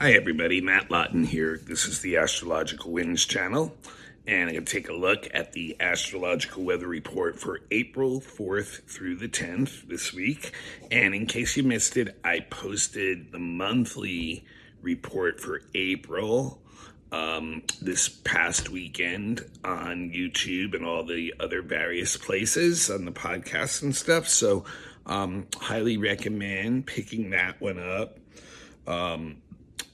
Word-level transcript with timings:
Hi, 0.00 0.12
everybody. 0.12 0.62
Matt 0.62 0.90
Lawton 0.90 1.24
here. 1.24 1.60
This 1.62 1.84
is 1.84 2.00
the 2.00 2.16
Astrological 2.16 2.90
Winds 2.90 3.26
channel, 3.26 3.76
and 4.26 4.48
I'm 4.48 4.54
going 4.54 4.64
to 4.64 4.72
take 4.72 4.88
a 4.88 4.94
look 4.94 5.28
at 5.34 5.52
the 5.52 5.76
astrological 5.78 6.64
weather 6.64 6.86
report 6.86 7.38
for 7.38 7.60
April 7.70 8.18
4th 8.18 8.82
through 8.84 9.16
the 9.16 9.28
10th 9.28 9.88
this 9.88 10.14
week. 10.14 10.52
And 10.90 11.14
in 11.14 11.26
case 11.26 11.54
you 11.54 11.64
missed 11.64 11.98
it, 11.98 12.18
I 12.24 12.40
posted 12.40 13.30
the 13.30 13.38
monthly 13.38 14.46
report 14.80 15.38
for 15.38 15.60
April 15.74 16.62
um, 17.12 17.64
this 17.82 18.08
past 18.08 18.70
weekend 18.70 19.44
on 19.64 20.12
YouTube 20.12 20.74
and 20.74 20.86
all 20.86 21.04
the 21.04 21.34
other 21.38 21.60
various 21.60 22.16
places 22.16 22.88
on 22.88 23.04
the 23.04 23.12
podcast 23.12 23.82
and 23.82 23.94
stuff. 23.94 24.28
So, 24.28 24.64
um, 25.04 25.46
highly 25.60 25.98
recommend 25.98 26.86
picking 26.86 27.28
that 27.30 27.60
one 27.60 27.78
up. 27.78 28.16
Um, 28.86 29.42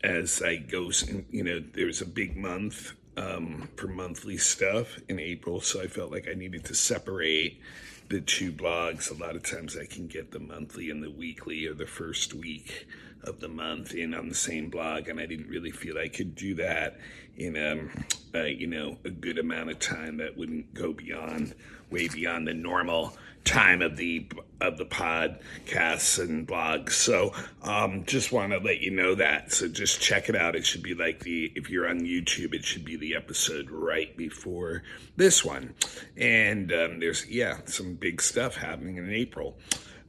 as 0.06 0.40
I 0.40 0.56
go, 0.56 0.90
you 1.30 1.42
know, 1.42 1.62
there's 1.74 2.00
a 2.00 2.06
big 2.06 2.36
month 2.36 2.92
um, 3.16 3.68
for 3.76 3.88
monthly 3.88 4.38
stuff 4.38 4.98
in 5.08 5.18
April, 5.18 5.60
so 5.60 5.82
I 5.82 5.88
felt 5.88 6.12
like 6.12 6.28
I 6.28 6.34
needed 6.34 6.64
to 6.66 6.74
separate 6.74 7.60
the 8.08 8.20
two 8.20 8.52
blogs. 8.52 9.10
A 9.10 9.20
lot 9.20 9.34
of 9.34 9.42
times 9.42 9.76
I 9.76 9.84
can 9.84 10.06
get 10.06 10.30
the 10.30 10.38
monthly 10.38 10.90
and 10.90 11.02
the 11.02 11.10
weekly 11.10 11.66
or 11.66 11.74
the 11.74 11.86
first 11.86 12.34
week 12.34 12.86
of 13.24 13.40
the 13.40 13.48
month 13.48 13.94
in 13.94 14.14
on 14.14 14.28
the 14.28 14.34
same 14.34 14.70
blog, 14.70 15.08
and 15.08 15.18
I 15.18 15.26
didn't 15.26 15.48
really 15.48 15.72
feel 15.72 15.98
I 15.98 16.08
could 16.08 16.36
do 16.36 16.54
that 16.54 16.98
in 17.36 17.56
um, 17.56 17.90
a 18.36 18.48
you 18.48 18.66
know 18.66 18.98
a 19.04 19.10
good 19.10 19.38
amount 19.38 19.70
of 19.70 19.78
time 19.78 20.18
that 20.18 20.36
wouldn't 20.36 20.74
go 20.74 20.92
beyond 20.92 21.54
way 21.90 22.08
beyond 22.08 22.46
the 22.46 22.54
normal 22.54 23.16
time 23.44 23.80
of 23.80 23.96
the 23.96 24.26
of 24.60 24.76
the 24.76 24.84
podcasts 24.84 26.18
and 26.18 26.46
blogs. 26.46 26.90
So 26.92 27.32
um, 27.62 28.04
just 28.04 28.32
want 28.32 28.52
to 28.52 28.58
let 28.58 28.80
you 28.80 28.90
know 28.90 29.14
that. 29.14 29.52
So 29.52 29.68
just 29.68 30.00
check 30.00 30.28
it 30.28 30.36
out. 30.36 30.56
It 30.56 30.66
should 30.66 30.82
be 30.82 30.94
like 30.94 31.20
the 31.20 31.52
if 31.54 31.70
you're 31.70 31.88
on 31.88 32.00
YouTube, 32.00 32.54
it 32.54 32.64
should 32.64 32.84
be 32.84 32.96
the 32.96 33.14
episode 33.14 33.70
right 33.70 34.14
before 34.16 34.82
this 35.16 35.44
one. 35.44 35.74
And 36.16 36.72
um, 36.72 37.00
there's 37.00 37.26
yeah 37.26 37.58
some 37.66 37.94
big 37.94 38.20
stuff 38.20 38.56
happening 38.56 38.96
in 38.96 39.10
April. 39.10 39.56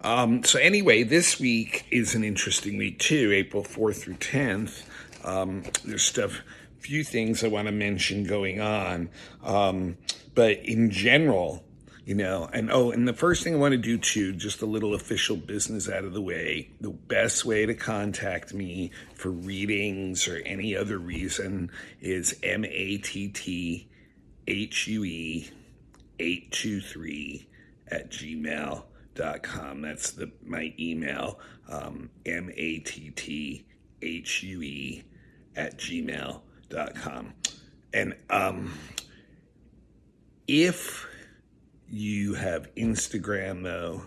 Um, 0.01 0.43
so 0.43 0.59
anyway, 0.59 1.03
this 1.03 1.39
week 1.39 1.85
is 1.91 2.15
an 2.15 2.23
interesting 2.23 2.77
week 2.77 2.99
too. 2.99 3.31
April 3.33 3.63
fourth 3.63 4.03
through 4.03 4.15
tenth. 4.15 4.87
Um, 5.23 5.63
there's 5.85 6.03
stuff 6.03 6.41
few 6.79 7.03
things 7.03 7.43
I 7.43 7.47
want 7.47 7.67
to 7.67 7.71
mention 7.71 8.23
going 8.23 8.61
on. 8.61 9.09
Um, 9.43 9.97
but 10.35 10.59
in 10.65 10.91
general, 10.91 11.63
you 12.07 12.15
know, 12.15 12.49
and 12.53 12.71
oh, 12.71 12.91
and 12.91 13.05
the 13.05 13.13
first 13.13 13.43
thing 13.43 13.55
I 13.55 13.57
want 13.57 13.73
to 13.73 13.77
do 13.77 13.97
too, 13.97 14.31
just 14.31 14.61
a 14.61 14.65
little 14.65 14.93
official 14.93 15.35
business 15.35 15.89
out 15.89 16.05
of 16.05 16.13
the 16.13 16.21
way. 16.21 16.69
The 16.79 16.91
best 16.91 17.43
way 17.43 17.65
to 17.65 17.73
contact 17.73 18.53
me 18.53 18.91
for 19.13 19.29
readings 19.29 20.25
or 20.25 20.37
any 20.45 20.73
other 20.73 20.97
reason 20.99 21.69
is 21.99 22.39
M 22.43 22.63
A 22.63 22.97
T 22.99 23.27
T 23.27 23.89
H 24.47 24.87
U 24.87 25.03
E 25.03 25.49
823 26.19 27.49
at 27.89 28.09
gmail.com. 28.09 29.81
That's 29.81 30.11
the 30.11 30.31
my 30.45 30.73
email, 30.79 31.39
um, 31.67 32.09
M 32.25 32.49
A 32.55 32.79
T 32.79 33.11
T 33.11 33.65
H 34.01 34.43
U 34.43 34.61
E 34.61 35.03
at 35.57 35.77
gmail.com. 35.77 36.41
And 37.93 38.15
um, 38.29 38.73
if 40.47 41.07
you 41.89 42.33
have 42.35 42.73
Instagram, 42.75 43.63
though. 43.63 44.03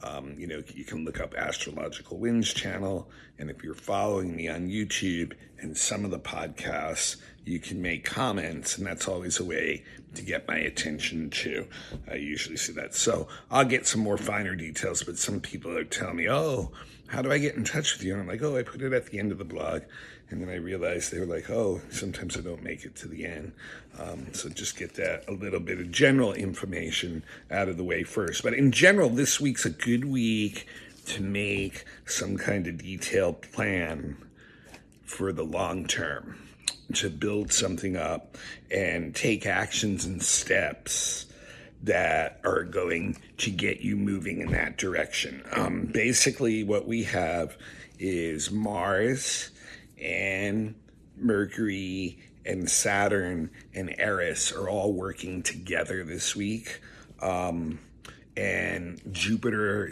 Um, 0.00 0.36
you 0.38 0.46
know, 0.46 0.62
you 0.74 0.84
can 0.84 1.04
look 1.04 1.18
up 1.18 1.34
Astrological 1.34 2.18
Winds 2.18 2.52
channel. 2.54 3.10
And 3.38 3.50
if 3.50 3.64
you're 3.64 3.74
following 3.74 4.36
me 4.36 4.48
on 4.48 4.68
YouTube 4.68 5.32
and 5.58 5.76
some 5.76 6.04
of 6.04 6.12
the 6.12 6.20
podcasts, 6.20 7.16
you 7.44 7.58
can 7.58 7.82
make 7.82 8.04
comments. 8.04 8.78
And 8.78 8.86
that's 8.86 9.08
always 9.08 9.40
a 9.40 9.44
way 9.44 9.84
to 10.14 10.22
get 10.22 10.46
my 10.46 10.56
attention 10.56 11.30
too. 11.30 11.66
I 12.08 12.14
usually 12.14 12.56
see 12.56 12.72
that. 12.74 12.94
So 12.94 13.26
I'll 13.50 13.64
get 13.64 13.88
some 13.88 14.00
more 14.00 14.18
finer 14.18 14.54
details, 14.54 15.02
but 15.02 15.18
some 15.18 15.40
people 15.40 15.76
are 15.76 15.84
telling 15.84 16.16
me, 16.16 16.30
oh, 16.30 16.70
how 17.08 17.22
do 17.22 17.32
I 17.32 17.38
get 17.38 17.56
in 17.56 17.64
touch 17.64 17.96
with 17.96 18.04
you? 18.04 18.12
And 18.12 18.22
I'm 18.22 18.28
like, 18.28 18.42
oh, 18.42 18.56
I 18.56 18.62
put 18.62 18.82
it 18.82 18.92
at 18.92 19.06
the 19.06 19.18
end 19.18 19.32
of 19.32 19.38
the 19.38 19.44
blog. 19.44 19.82
And 20.30 20.42
then 20.42 20.50
I 20.50 20.56
realized 20.56 21.10
they 21.10 21.20
were 21.20 21.26
like, 21.26 21.48
oh, 21.48 21.80
sometimes 21.90 22.36
I 22.36 22.40
don't 22.40 22.62
make 22.62 22.84
it 22.84 22.94
to 22.96 23.08
the 23.08 23.24
end. 23.24 23.52
Um, 23.98 24.26
so 24.32 24.50
just 24.50 24.76
get 24.76 24.94
that 24.94 25.24
a 25.26 25.32
little 25.32 25.60
bit 25.60 25.78
of 25.78 25.90
general 25.90 26.34
information 26.34 27.24
out 27.50 27.68
of 27.68 27.78
the 27.78 27.84
way 27.84 28.02
first. 28.02 28.42
But 28.42 28.52
in 28.52 28.70
general, 28.70 29.08
this 29.08 29.40
week's 29.40 29.64
a 29.64 29.70
good 29.70 30.04
week 30.04 30.66
to 31.06 31.22
make 31.22 31.84
some 32.04 32.36
kind 32.36 32.66
of 32.66 32.78
detailed 32.78 33.40
plan 33.40 34.18
for 35.04 35.32
the 35.32 35.44
long 35.44 35.86
term, 35.86 36.38
to 36.94 37.08
build 37.08 37.50
something 37.50 37.96
up 37.96 38.36
and 38.70 39.14
take 39.14 39.46
actions 39.46 40.04
and 40.04 40.22
steps 40.22 41.24
that 41.82 42.40
are 42.44 42.64
going 42.64 43.16
to 43.38 43.50
get 43.50 43.80
you 43.80 43.96
moving 43.96 44.40
in 44.40 44.50
that 44.50 44.76
direction. 44.76 45.42
Um, 45.52 45.86
basically, 45.86 46.64
what 46.64 46.86
we 46.86 47.04
have 47.04 47.56
is 47.98 48.50
Mars 48.50 49.50
and 50.00 50.74
Mercury 51.16 52.18
and 52.44 52.68
Saturn 52.68 53.50
and 53.74 53.94
Eris 53.98 54.52
are 54.52 54.68
all 54.68 54.92
working 54.92 55.42
together 55.42 56.04
this 56.04 56.34
week. 56.34 56.80
Um, 57.20 57.80
and 58.36 59.00
Jupiter 59.12 59.90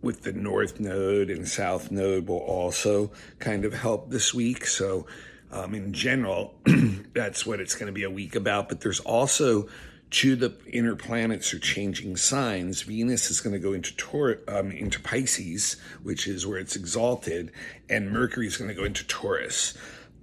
with 0.00 0.22
the 0.22 0.32
North 0.32 0.78
Node 0.78 1.30
and 1.30 1.48
South 1.48 1.90
Node 1.90 2.28
will 2.28 2.36
also 2.36 3.10
kind 3.38 3.64
of 3.64 3.72
help 3.72 4.10
this 4.10 4.32
week. 4.32 4.66
So, 4.66 5.06
um, 5.50 5.74
in 5.74 5.92
general, 5.92 6.54
that's 7.14 7.46
what 7.46 7.58
it's 7.58 7.74
going 7.74 7.86
to 7.86 7.92
be 7.92 8.04
a 8.04 8.10
week 8.10 8.36
about. 8.36 8.68
But 8.68 8.80
there's 8.80 9.00
also 9.00 9.68
two 10.10 10.36
the 10.36 10.54
inner 10.66 10.96
planets 10.96 11.52
are 11.52 11.58
changing 11.58 12.16
signs. 12.16 12.82
Venus 12.82 13.30
is 13.30 13.40
going 13.40 13.52
to 13.52 13.58
go 13.58 13.72
into 13.72 14.38
um, 14.48 14.70
into 14.70 15.00
Pisces, 15.00 15.76
which 16.02 16.26
is 16.26 16.46
where 16.46 16.58
it's 16.58 16.76
exalted, 16.76 17.52
and 17.88 18.10
Mercury 18.10 18.46
is 18.46 18.56
going 18.56 18.68
to 18.68 18.74
go 18.74 18.84
into 18.84 19.06
Taurus. 19.06 19.76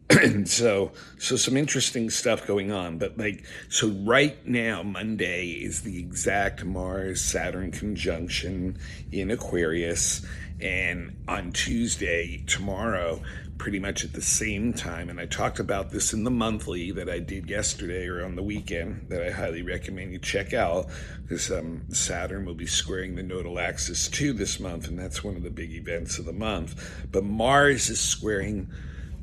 and 0.09 0.47
so, 0.49 0.91
so 1.17 1.35
some 1.35 1.57
interesting 1.57 2.09
stuff 2.09 2.45
going 2.45 2.71
on. 2.71 2.97
But 2.97 3.17
like, 3.17 3.43
so 3.69 3.89
right 3.89 4.45
now, 4.47 4.83
Monday 4.83 5.49
is 5.49 5.81
the 5.81 5.99
exact 5.99 6.63
Mars 6.63 7.21
Saturn 7.21 7.71
conjunction 7.71 8.77
in 9.11 9.31
Aquarius, 9.31 10.25
and 10.61 11.17
on 11.27 11.51
Tuesday, 11.51 12.43
tomorrow, 12.47 13.21
pretty 13.57 13.79
much 13.79 14.03
at 14.03 14.13
the 14.13 14.21
same 14.21 14.73
time. 14.73 15.09
And 15.09 15.19
I 15.19 15.25
talked 15.25 15.59
about 15.59 15.91
this 15.91 16.13
in 16.13 16.23
the 16.23 16.31
monthly 16.31 16.91
that 16.91 17.09
I 17.09 17.19
did 17.19 17.49
yesterday 17.49 18.07
or 18.07 18.23
on 18.23 18.35
the 18.35 18.43
weekend 18.43 19.07
that 19.09 19.25
I 19.25 19.31
highly 19.31 19.61
recommend 19.61 20.11
you 20.11 20.19
check 20.19 20.53
out 20.53 20.87
because 21.23 21.51
um, 21.51 21.83
Saturn 21.89 22.45
will 22.45 22.55
be 22.55 22.67
squaring 22.67 23.15
the 23.15 23.23
nodal 23.23 23.59
axis 23.59 24.07
too 24.07 24.33
this 24.33 24.59
month, 24.59 24.87
and 24.87 24.99
that's 24.99 25.23
one 25.23 25.35
of 25.35 25.43
the 25.43 25.49
big 25.49 25.71
events 25.71 26.19
of 26.19 26.25
the 26.25 26.33
month. 26.33 27.07
But 27.11 27.23
Mars 27.23 27.89
is 27.89 27.99
squaring 27.99 28.69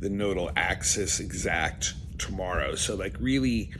the 0.00 0.10
nodal 0.10 0.50
axis 0.56 1.20
exact 1.20 1.94
tomorrow. 2.18 2.74
So, 2.74 2.96
like, 2.96 3.16
really 3.20 3.70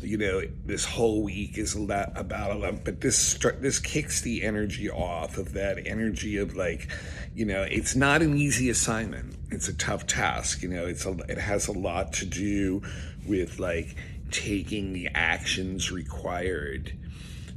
you 0.00 0.16
know 0.16 0.42
this 0.64 0.84
whole 0.84 1.22
week 1.22 1.58
is 1.58 1.74
a 1.74 1.80
lot 1.80 2.12
about 2.14 2.52
a 2.52 2.54
lot 2.54 2.84
but 2.84 3.00
this 3.00 3.34
this 3.60 3.78
kicks 3.78 4.20
the 4.20 4.42
energy 4.42 4.88
off 4.88 5.38
of 5.38 5.52
that 5.54 5.86
energy 5.86 6.36
of 6.36 6.54
like 6.54 6.88
you 7.34 7.44
know 7.44 7.62
it's 7.62 7.96
not 7.96 8.22
an 8.22 8.36
easy 8.36 8.70
assignment. 8.70 9.34
It's 9.50 9.68
a 9.68 9.74
tough 9.74 10.06
task 10.06 10.62
you 10.62 10.68
know 10.68 10.86
it's 10.86 11.04
a, 11.06 11.12
it 11.28 11.38
has 11.38 11.68
a 11.68 11.72
lot 11.72 12.12
to 12.14 12.26
do 12.26 12.82
with 13.26 13.58
like 13.58 13.96
taking 14.30 14.92
the 14.92 15.08
actions 15.14 15.90
required 15.90 16.92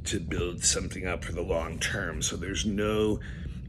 to 0.04 0.18
build 0.18 0.64
something 0.64 1.06
up 1.06 1.24
for 1.24 1.32
the 1.32 1.42
long 1.42 1.78
term. 1.78 2.22
So 2.22 2.36
there's 2.36 2.66
no 2.66 3.20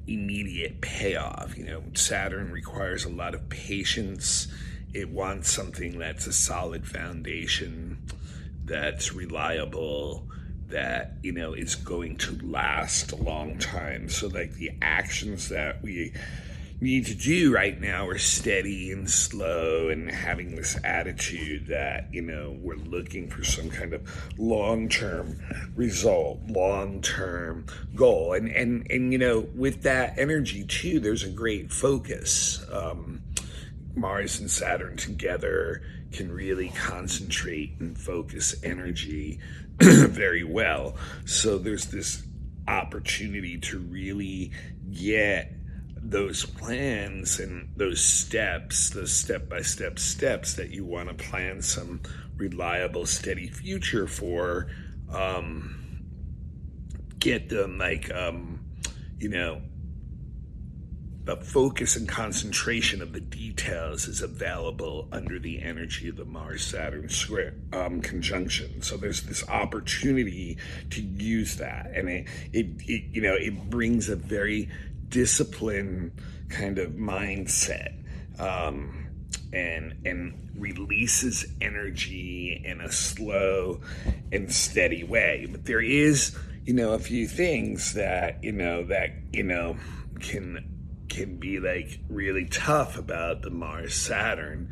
immediate 0.08 0.82
payoff 0.82 1.58
you 1.58 1.66
know. 1.66 1.84
Saturn 1.94 2.52
requires 2.52 3.06
a 3.06 3.10
lot 3.10 3.36
of 3.36 3.50
patience. 3.50 4.48
It 4.94 5.10
wants 5.10 5.52
something 5.52 6.00
that's 6.00 6.28
a 6.28 6.34
solid 6.34 6.88
foundation 6.88 7.98
that's 8.66 9.14
reliable 9.14 10.28
that 10.74 11.14
you 11.22 11.32
know 11.32 11.54
is 11.54 11.76
going 11.76 12.18
to 12.18 12.38
last 12.44 13.12
a 13.12 13.16
long 13.16 13.58
time. 13.60 14.10
So 14.10 14.28
like 14.28 14.54
the 14.54 14.72
actions 14.82 15.50
that 15.50 15.82
we 15.82 16.14
need 16.82 17.06
to 17.06 17.16
do 17.16 17.54
right 17.54 17.80
now 17.80 18.08
are 18.08 18.18
steady 18.18 18.92
and 18.92 19.10
slow 19.10 19.88
and 19.88 20.12
having 20.12 20.56
this 20.56 20.78
attitude 20.84 21.68
that 21.68 22.14
you 22.14 22.22
know 22.22 22.58
we're 22.60 22.76
looking 22.76 23.30
for 23.30 23.44
some 23.44 23.70
kind 23.70 23.94
of 23.94 24.02
long-term 24.38 25.40
result 25.76 26.40
long-term 26.48 27.66
goal. 27.96 28.34
And 28.34 28.50
and 28.50 28.90
and 28.90 29.12
you 29.12 29.20
know 29.20 29.48
with 29.56 29.84
that 29.84 30.18
energy 30.18 30.66
too 30.66 31.00
there's 31.00 31.24
a 31.24 31.30
great 31.30 31.72
focus. 31.72 32.66
Um, 32.72 33.22
Mars 33.96 34.40
and 34.40 34.50
Saturn 34.50 34.98
together 34.98 35.82
can 36.12 36.32
really 36.32 36.70
concentrate 36.70 37.76
and 37.80 37.98
focus 37.98 38.56
energy 38.64 39.40
very 39.80 40.44
well. 40.44 40.96
So 41.26 41.58
there's 41.58 41.86
this 41.86 42.24
opportunity 42.68 43.58
to 43.60 43.80
really 43.80 44.52
get 44.92 45.52
those 45.96 46.46
plans 46.46 47.40
and 47.40 47.70
those 47.78 48.04
steps, 48.04 48.90
those 48.90 49.14
step 49.14 49.48
by 49.48 49.62
step 49.62 49.98
steps 50.00 50.56
that 50.56 50.70
you 50.70 50.86
want 50.86 51.10
to 51.10 51.16
plan 51.16 51.62
some 51.62 52.02
reliable, 52.36 53.06
steady 53.06 53.48
future 53.48 54.08
for, 54.08 54.68
um, 55.10 56.04
get 57.20 57.48
them 57.50 57.78
like, 57.78 58.12
um, 58.14 58.60
you 59.18 59.30
know, 59.30 59.62
the 61.26 61.38
focus 61.38 61.96
and 61.96 62.08
concentration 62.08 63.02
of 63.02 63.14
the 63.14 63.22
details 63.22 64.08
is 64.08 64.22
available 64.22 65.08
under 65.12 65.40
the 65.40 65.62
energy 65.62 66.10
of 66.10 66.18
the 66.18 66.26
Mars 66.26 66.66
Saturn 66.66 67.08
square 67.08 67.54
um, 67.72 68.02
conjunction. 68.02 68.82
So 68.82 68.98
there's 68.98 69.22
this 69.24 69.48
opportunity 69.48 70.58
to 70.90 71.02
use 71.02 71.58
that, 71.58 71.92
and 71.96 72.10
it, 72.10 72.28
it, 72.52 72.66
it 72.86 73.04
you 73.14 73.22
know 73.22 73.36
it 73.36 73.70
brings 73.70 74.10
a 74.10 74.16
very 74.16 74.70
disciplined 75.10 76.12
kind 76.50 76.78
of 76.78 76.92
mindset. 76.92 77.94
Um, 78.40 79.00
and 79.54 79.94
and 80.04 80.50
releases 80.58 81.46
energy 81.62 82.62
in 82.66 82.82
a 82.82 82.92
slow 82.92 83.80
and 84.32 84.52
steady 84.52 85.04
way. 85.04 85.48
But 85.50 85.66
there 85.66 85.82
is, 85.82 86.36
you 86.66 86.74
know, 86.74 86.94
a 86.94 87.00
few 87.00 87.28
things 87.28 87.94
that 87.94 88.44
you 88.44 88.52
know 88.52 88.84
that 88.86 89.12
you 89.32 89.44
know 89.44 89.78
can 90.20 90.73
can 91.14 91.38
be 91.38 91.60
like 91.60 92.00
really 92.10 92.46
tough 92.46 92.98
about 92.98 93.44
the 93.44 93.52
Mars 93.52 93.94
Saturn. 93.94 94.72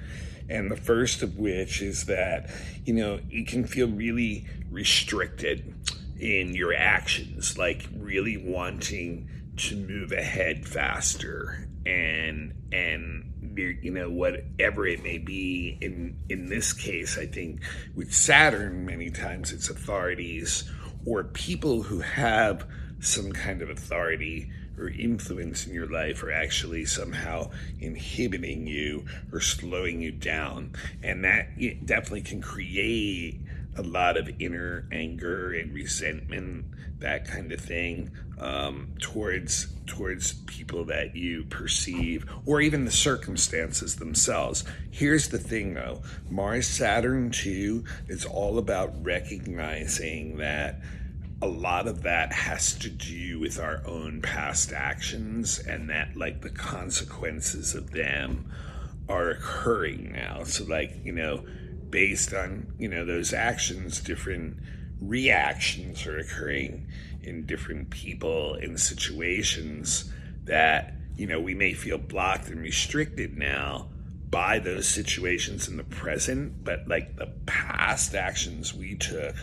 And 0.50 0.70
the 0.70 0.76
first 0.76 1.22
of 1.22 1.38
which 1.38 1.82
is 1.82 2.06
that, 2.06 2.50
you 2.84 2.94
know, 2.94 3.20
you 3.30 3.46
can 3.46 3.66
feel 3.66 3.88
really 3.88 4.48
restricted 4.70 5.74
in 6.20 6.56
your 6.56 6.74
actions, 6.74 7.58
like 7.58 7.88
really 7.96 8.38
wanting 8.38 9.30
to 9.58 9.76
move 9.76 10.12
ahead 10.12 10.68
faster 10.68 11.68
and 11.86 12.54
and 12.72 13.28
you 13.56 13.92
know 13.92 14.10
whatever 14.10 14.88
it 14.88 15.04
may 15.04 15.18
be 15.18 15.78
in 15.82 16.16
in 16.30 16.46
this 16.48 16.74
case 16.74 17.18
i 17.18 17.26
think 17.26 17.60
with 17.96 18.14
saturn 18.14 18.86
many 18.86 19.10
times 19.10 19.52
it's 19.52 19.70
authorities 19.70 20.70
or 21.06 21.24
people 21.24 21.82
who 21.82 22.00
have 22.00 22.66
some 23.00 23.32
kind 23.32 23.62
of 23.62 23.70
authority 23.70 24.50
or 24.78 24.90
influence 24.90 25.68
in 25.68 25.74
your 25.74 25.88
life 25.88 26.24
are 26.24 26.32
actually 26.32 26.86
somehow 26.86 27.50
inhibiting 27.80 28.68
you 28.68 29.06
or 29.32 29.40
slowing 29.40 30.02
you 30.02 30.12
down. 30.12 30.74
And 31.04 31.24
that 31.24 31.58
definitely 31.86 32.22
can 32.22 32.42
create 32.42 33.40
a 33.78 33.82
lot 33.82 34.18
of 34.18 34.30
inner 34.40 34.88
anger 34.92 35.54
and 35.54 35.74
resentment, 35.74 36.66
that 37.00 37.26
kind 37.28 37.52
of 37.52 37.62
thing, 37.62 38.12
um, 38.40 38.94
towards 39.00 39.68
towards 39.88 40.34
people 40.46 40.86
that 40.86 41.16
you 41.16 41.44
perceive, 41.46 42.26
or 42.46 42.62
even 42.62 42.86
the 42.86 42.92
circumstances 42.92 43.96
themselves. 43.98 44.64
Here's 44.90 45.30
the 45.30 45.38
thing, 45.38 45.74
though: 45.74 46.02
Mars 46.30 46.68
Saturn 46.68 47.32
too 47.32 47.86
is 48.08 48.26
all 48.26 48.58
about 48.58 49.04
recognizing 49.04 50.38
that 50.38 50.82
a 51.42 51.48
lot 51.48 51.88
of 51.88 52.04
that 52.04 52.32
has 52.32 52.74
to 52.76 52.90
do 52.90 53.40
with 53.40 53.60
our 53.60 53.82
own 53.86 54.22
past 54.22 54.72
actions 54.72 55.60
and 55.60 55.90
that 55.90 56.16
like 56.16 56.42
the 56.42 56.50
consequences 56.50 57.74
of 57.74 57.92
them 57.92 58.52
are 59.10 59.30
occurring 59.30 60.12
now. 60.12 60.44
So 60.44 60.66
like 60.66 61.00
you 61.04 61.12
know 61.12 61.44
based 61.90 62.34
on 62.34 62.74
you 62.78 62.88
know 62.88 63.06
those 63.06 63.34
actions 63.34 64.00
different 64.00 64.58
reactions 65.02 66.06
are 66.06 66.18
occurring 66.18 66.88
in 67.24 67.46
different 67.46 67.90
people 67.90 68.56
in 68.56 68.78
situations 68.78 70.12
that 70.46 70.94
you 71.18 71.28
know 71.28 71.40
we 71.40 71.54
may 71.54 71.74
feel 71.74 71.98
blocked 71.98 72.48
and 72.50 72.62
restricted 72.62 73.38
now 73.38 73.88
by 74.30 74.60
those 74.60 74.88
situations 74.88 75.68
in 75.68 75.76
the 75.76 75.84
present 75.84 76.64
but 76.64 76.88
like 76.88 77.16
the 77.18 77.28
past 77.46 78.16
actions 78.16 78.74
we 78.74 78.96
took 78.96 79.36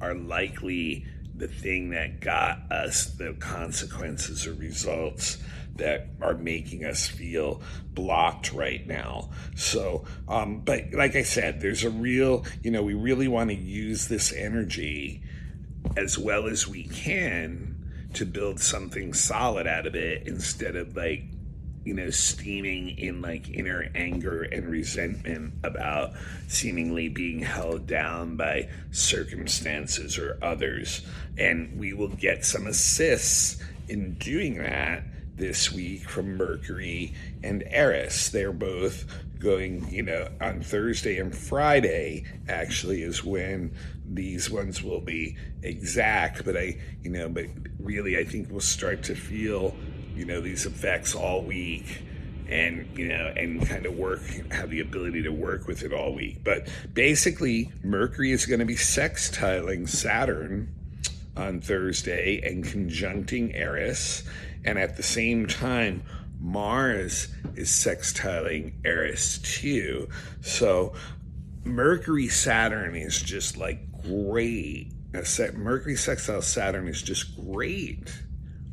are 0.00 0.14
likely 0.14 1.04
the 1.38 1.48
thing 1.48 1.90
that 1.90 2.20
got 2.20 2.70
us 2.70 3.06
the 3.06 3.34
consequences 3.34 4.46
or 4.46 4.54
results 4.54 5.38
that 5.76 6.08
are 6.22 6.34
making 6.34 6.84
us 6.84 7.06
feel 7.06 7.60
blocked 7.92 8.52
right 8.52 8.86
now. 8.86 9.30
So, 9.54 10.04
um, 10.28 10.60
but 10.60 10.92
like 10.92 11.16
I 11.16 11.22
said, 11.22 11.60
there's 11.60 11.84
a 11.84 11.90
real, 11.90 12.44
you 12.62 12.70
know, 12.70 12.82
we 12.82 12.94
really 12.94 13.28
want 13.28 13.50
to 13.50 13.56
use 13.56 14.08
this 14.08 14.32
energy 14.32 15.22
as 15.96 16.18
well 16.18 16.46
as 16.46 16.66
we 16.66 16.84
can 16.84 17.74
to 18.14 18.24
build 18.24 18.60
something 18.60 19.12
solid 19.12 19.66
out 19.66 19.86
of 19.86 19.94
it 19.94 20.26
instead 20.26 20.76
of 20.76 20.96
like 20.96 21.24
you 21.86 21.94
know, 21.94 22.10
steaming 22.10 22.98
in 22.98 23.22
like 23.22 23.48
inner 23.48 23.88
anger 23.94 24.42
and 24.42 24.68
resentment 24.68 25.54
about 25.62 26.14
seemingly 26.48 27.08
being 27.08 27.38
held 27.38 27.86
down 27.86 28.36
by 28.36 28.68
circumstances 28.90 30.18
or 30.18 30.36
others. 30.42 31.06
And 31.38 31.78
we 31.78 31.92
will 31.92 32.08
get 32.08 32.44
some 32.44 32.66
assists 32.66 33.62
in 33.88 34.14
doing 34.14 34.58
that 34.58 35.04
this 35.36 35.70
week 35.70 36.08
from 36.08 36.36
Mercury 36.36 37.14
and 37.44 37.62
Eris. 37.68 38.30
They're 38.30 38.52
both 38.52 39.04
going, 39.38 39.88
you 39.88 40.02
know, 40.02 40.28
on 40.40 40.62
Thursday 40.62 41.18
and 41.18 41.36
Friday, 41.36 42.24
actually, 42.48 43.02
is 43.02 43.22
when 43.22 43.72
these 44.04 44.50
ones 44.50 44.82
will 44.82 45.00
be 45.00 45.36
exact. 45.62 46.44
But 46.44 46.56
I, 46.56 46.78
you 47.04 47.10
know, 47.10 47.28
but 47.28 47.46
really, 47.78 48.18
I 48.18 48.24
think 48.24 48.50
we'll 48.50 48.60
start 48.60 49.04
to 49.04 49.14
feel 49.14 49.76
you 50.16 50.24
know 50.24 50.40
these 50.40 50.66
effects 50.66 51.14
all 51.14 51.42
week 51.42 52.02
and 52.48 52.88
you 52.96 53.08
know 53.08 53.32
and 53.36 53.66
kind 53.66 53.86
of 53.86 53.94
work 53.96 54.22
have 54.50 54.70
the 54.70 54.80
ability 54.80 55.22
to 55.22 55.30
work 55.30 55.66
with 55.66 55.82
it 55.82 55.92
all 55.92 56.14
week. 56.14 56.42
But 56.44 56.68
basically 56.92 57.72
mercury 57.82 58.32
is 58.32 58.46
going 58.46 58.60
to 58.60 58.66
be 58.66 58.76
sextiling 58.76 59.88
saturn 59.88 60.72
on 61.36 61.60
thursday 61.60 62.40
and 62.42 62.64
conjuncting 62.64 63.54
eris. 63.54 64.22
And 64.64 64.78
at 64.78 64.96
the 64.96 65.02
same 65.02 65.46
time 65.46 66.02
mars 66.40 67.28
is 67.54 67.68
sextiling 67.68 68.72
eris 68.84 69.38
too. 69.38 70.08
So 70.40 70.94
mercury 71.64 72.28
saturn 72.28 72.94
is 72.94 73.20
just 73.20 73.56
like 73.56 73.80
great. 74.02 74.92
Mercury 75.54 75.96
sextile 75.96 76.42
saturn 76.42 76.88
is 76.88 77.02
just 77.02 77.36
great 77.36 78.12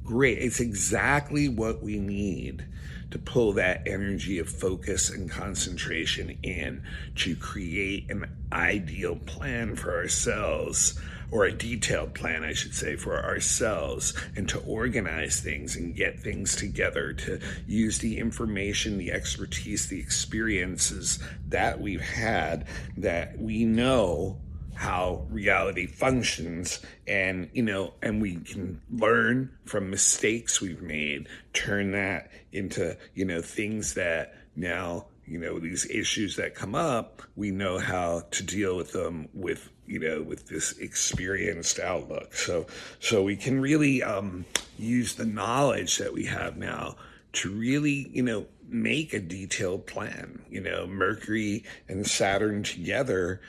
great. 0.03 0.39
It's 0.39 0.59
exactly 0.59 1.47
what 1.47 1.81
we 1.81 1.99
need 1.99 2.65
to 3.11 3.19
pull 3.19 3.53
that 3.53 3.87
energy 3.87 4.39
of 4.39 4.49
focus 4.49 5.09
and 5.09 5.29
concentration 5.29 6.37
in 6.41 6.83
to 7.15 7.35
create 7.35 8.09
an 8.09 8.25
ideal 8.51 9.15
plan 9.15 9.75
for 9.75 9.95
ourselves 9.95 10.99
or 11.33 11.45
a 11.45 11.51
detailed 11.51 12.13
plan, 12.13 12.43
I 12.43 12.53
should 12.53 12.75
say, 12.75 12.95
for 12.95 13.23
ourselves, 13.23 14.13
and 14.35 14.47
to 14.49 14.59
organize 14.59 15.39
things 15.39 15.75
and 15.75 15.95
get 15.95 16.19
things 16.19 16.55
together, 16.55 17.11
to 17.13 17.39
use 17.65 17.97
the 17.97 18.19
information, 18.19 18.99
the 18.99 19.11
expertise, 19.11 19.87
the 19.87 19.99
experiences 19.99 21.17
that 21.49 21.81
we've 21.81 22.01
had 22.01 22.67
that 22.97 23.39
we 23.39 23.65
know 23.65 24.39
how 24.75 25.25
reality 25.29 25.85
functions. 25.87 26.79
And 27.07 27.49
you 27.53 27.63
know 27.63 27.93
and 28.01 28.21
we 28.21 28.35
can 28.37 28.81
learn 28.91 29.51
from 29.65 29.89
mistakes 29.89 30.61
we've 30.61 30.81
made 30.81 31.27
turn 31.53 31.91
that 31.91 32.31
into 32.51 32.97
you 33.13 33.25
know 33.25 33.41
things 33.41 33.93
that 33.95 34.35
now 34.55 35.05
you 35.25 35.39
know 35.39 35.59
these 35.59 35.89
issues 35.89 36.35
that 36.35 36.55
come 36.55 36.75
up 36.75 37.21
we 37.35 37.51
know 37.51 37.77
how 37.77 38.23
to 38.31 38.43
deal 38.43 38.75
with 38.75 38.91
them 38.91 39.27
with 39.33 39.69
you 39.85 39.99
know 39.99 40.21
with 40.21 40.47
this 40.47 40.77
experienced 40.77 41.79
outlook. 41.79 42.33
So 42.33 42.67
so 42.99 43.23
we 43.23 43.35
can 43.35 43.59
really 43.59 44.03
um, 44.03 44.45
use 44.77 45.15
the 45.15 45.25
knowledge 45.25 45.97
that 45.97 46.13
we 46.13 46.25
have 46.25 46.57
now 46.57 46.95
to 47.33 47.51
really 47.51 48.09
you 48.13 48.23
know 48.23 48.45
make 48.67 49.13
a 49.13 49.19
detailed 49.19 49.85
plan. 49.87 50.41
You 50.49 50.61
know 50.61 50.87
mercury 50.87 51.63
and 51.87 52.05
saturn 52.05 52.63
together 52.63 53.41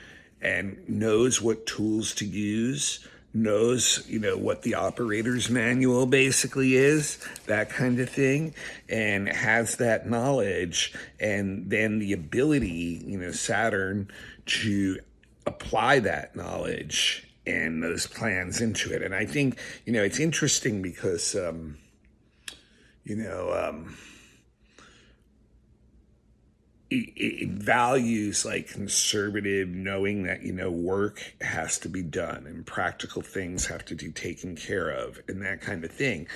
and 0.45 0.77
knows 0.87 1.41
what 1.41 1.65
tools 1.65 2.13
to 2.13 2.23
use, 2.23 2.99
knows, 3.33 4.05
you 4.07 4.19
know, 4.19 4.37
what 4.37 4.61
the 4.61 4.75
operator's 4.75 5.49
manual 5.49 6.05
basically 6.05 6.75
is, 6.75 7.17
that 7.47 7.71
kind 7.71 7.99
of 7.99 8.07
thing, 8.07 8.53
and 8.87 9.27
has 9.27 9.77
that 9.77 10.07
knowledge 10.07 10.93
and 11.19 11.67
then 11.71 11.97
the 11.97 12.13
ability, 12.13 13.01
you 13.07 13.17
know, 13.17 13.31
Saturn 13.31 14.07
to 14.45 14.99
apply 15.47 15.97
that 15.97 16.35
knowledge 16.35 17.27
and 17.47 17.81
those 17.81 18.05
plans 18.05 18.61
into 18.61 18.93
it. 18.93 19.01
And 19.01 19.15
I 19.15 19.25
think, 19.25 19.57
you 19.83 19.93
know, 19.93 20.03
it's 20.03 20.19
interesting 20.19 20.83
because, 20.83 21.35
um, 21.35 21.79
you 23.03 23.15
know, 23.15 23.51
um, 23.51 23.97
it, 26.95 27.43
it, 27.43 27.49
values 27.49 28.45
like 28.45 28.67
conservative 28.67 29.67
knowing 29.67 30.23
that 30.23 30.43
you 30.43 30.53
know 30.53 30.71
work 30.71 31.33
has 31.41 31.79
to 31.79 31.89
be 31.89 32.01
done 32.01 32.45
and 32.47 32.65
practical 32.65 33.21
things 33.21 33.65
have 33.65 33.85
to 33.85 33.95
be 33.95 34.11
taken 34.11 34.55
care 34.55 34.89
of 34.89 35.19
and 35.27 35.41
that 35.41 35.61
kind 35.61 35.83
of 35.83 35.91
thing 35.91 36.27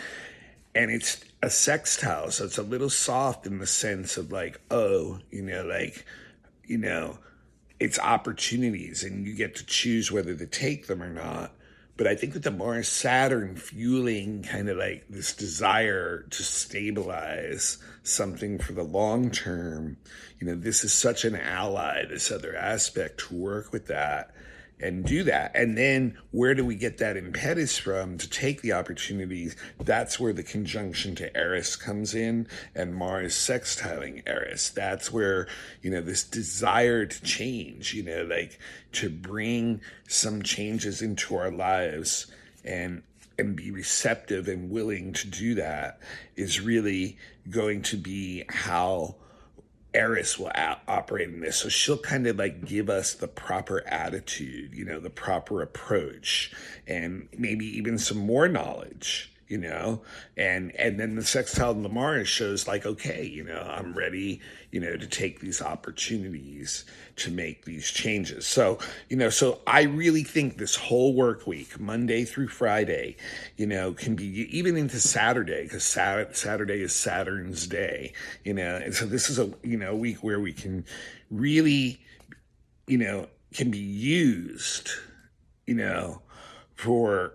and 0.75 0.91
it's 0.91 1.23
a 1.41 1.49
sextile, 1.49 2.31
so 2.31 2.45
it's 2.45 2.57
a 2.57 2.63
little 2.63 2.89
soft 2.89 3.47
in 3.47 3.59
the 3.59 3.67
sense 3.67 4.17
of 4.17 4.31
like, 4.31 4.61
oh, 4.69 5.19
you 5.31 5.41
know, 5.41 5.63
like, 5.63 6.05
you 6.65 6.77
know, 6.77 7.17
it's 7.79 7.97
opportunities 7.97 9.03
and 9.03 9.25
you 9.25 9.33
get 9.35 9.55
to 9.55 9.65
choose 9.65 10.11
whether 10.11 10.35
to 10.35 10.45
take 10.45 10.87
them 10.87 11.01
or 11.01 11.09
not. 11.09 11.53
But 11.99 12.07
I 12.07 12.15
think 12.15 12.31
that 12.31 12.43
the 12.43 12.49
Mars 12.49 12.87
Saturn 12.87 13.57
fueling 13.57 14.43
kind 14.43 14.69
of 14.69 14.77
like 14.77 15.03
this 15.09 15.33
desire 15.33 16.25
to 16.29 16.43
stabilize 16.43 17.77
something 18.03 18.57
for 18.57 18.71
the 18.71 18.83
long 18.83 19.31
term, 19.31 19.97
you 20.39 20.47
know, 20.47 20.55
this 20.55 20.85
is 20.85 20.93
such 20.93 21.25
an 21.25 21.35
ally, 21.35 22.05
this 22.05 22.31
other 22.31 22.55
aspect 22.55 23.19
to 23.27 23.35
work 23.35 23.73
with 23.73 23.87
that 23.87 24.33
and 24.79 25.05
do 25.05 25.23
that. 25.23 25.51
And 25.55 25.77
then 25.77 26.17
where 26.31 26.55
do 26.55 26.65
we 26.65 26.75
get 26.75 26.97
that 26.99 27.17
impetus 27.17 27.77
from 27.77 28.17
to 28.17 28.29
take 28.29 28.61
the 28.61 28.73
opportunities? 28.73 29.55
That's 29.79 30.19
where 30.19 30.33
the 30.33 30.43
conjunction 30.43 31.15
to 31.15 31.35
Eris 31.35 31.75
comes 31.75 32.15
in 32.15 32.47
and 32.75 32.95
Mars 32.95 33.35
sextiling 33.35 34.23
Eris. 34.25 34.69
That's 34.69 35.11
where, 35.11 35.47
you 35.81 35.91
know, 35.91 36.01
this 36.01 36.23
desire 36.23 37.05
to 37.05 37.21
change, 37.23 37.93
you 37.93 38.03
know, 38.03 38.23
like 38.23 38.59
to 38.93 39.09
bring 39.09 39.81
some 40.07 40.41
changes 40.41 41.01
into 41.01 41.35
our 41.35 41.51
lives 41.51 42.27
and 42.63 43.03
and 43.37 43.55
be 43.55 43.71
receptive 43.71 44.49
and 44.49 44.69
willing 44.69 45.13
to 45.13 45.27
do 45.27 45.55
that 45.55 45.99
is 46.35 46.59
really 46.59 47.17
going 47.49 47.81
to 47.81 47.95
be 47.95 48.43
how 48.49 49.15
Eris 49.93 50.37
will 50.37 50.49
a- 50.49 50.79
operate 50.87 51.29
in 51.29 51.39
this. 51.41 51.57
So 51.57 51.69
she'll 51.69 51.97
kind 51.97 52.27
of 52.27 52.37
like 52.37 52.65
give 52.65 52.89
us 52.89 53.13
the 53.13 53.27
proper 53.27 53.85
attitude, 53.87 54.73
you 54.73 54.85
know, 54.85 54.99
the 54.99 55.09
proper 55.09 55.61
approach, 55.61 56.53
and 56.87 57.27
maybe 57.37 57.65
even 57.65 57.97
some 57.97 58.17
more 58.17 58.47
knowledge 58.47 59.31
you 59.49 59.57
know? 59.57 60.01
And 60.37 60.73
and 60.75 60.99
then 60.99 61.15
the 61.15 61.23
sextile 61.23 61.73
mars 61.73 62.29
shows 62.29 62.67
like 62.67 62.85
okay 62.85 63.25
you 63.25 63.43
know 63.43 63.59
i'm 63.61 63.93
ready 63.93 64.39
you 64.71 64.79
know 64.79 64.95
to 64.95 65.07
take 65.07 65.39
these 65.39 65.61
opportunities 65.61 66.85
to 67.17 67.31
make 67.31 67.65
these 67.65 67.89
changes. 67.89 68.45
So 68.47 68.77
you 69.09 69.17
know 69.17 69.29
so 69.29 69.59
i 69.67 69.81
really 69.81 70.23
think 70.23 70.57
this 70.57 70.75
whole 70.75 71.13
work 71.15 71.47
week 71.47 71.79
monday 71.79 72.23
through 72.23 72.47
friday 72.47 73.15
you 73.57 73.65
know 73.65 73.93
can 73.93 74.15
be 74.15 74.25
even 74.55 74.77
into 74.77 74.99
saturday 74.99 75.63
because 75.63 75.83
saturday 75.83 76.81
is 76.81 76.93
saturn's 76.93 77.67
day 77.67 78.13
you 78.43 78.53
know? 78.53 78.75
And 78.75 78.93
so 78.93 79.05
this 79.05 79.29
is 79.29 79.39
a 79.39 79.51
you 79.63 79.77
know 79.77 79.95
week 79.95 80.23
where 80.23 80.39
we 80.39 80.53
can 80.53 80.85
really 81.31 81.99
you 82.87 82.97
know 82.97 83.27
can 83.53 83.71
be 83.71 83.79
used 83.79 84.91
you 85.65 85.75
know 85.75 86.21
for 86.75 87.33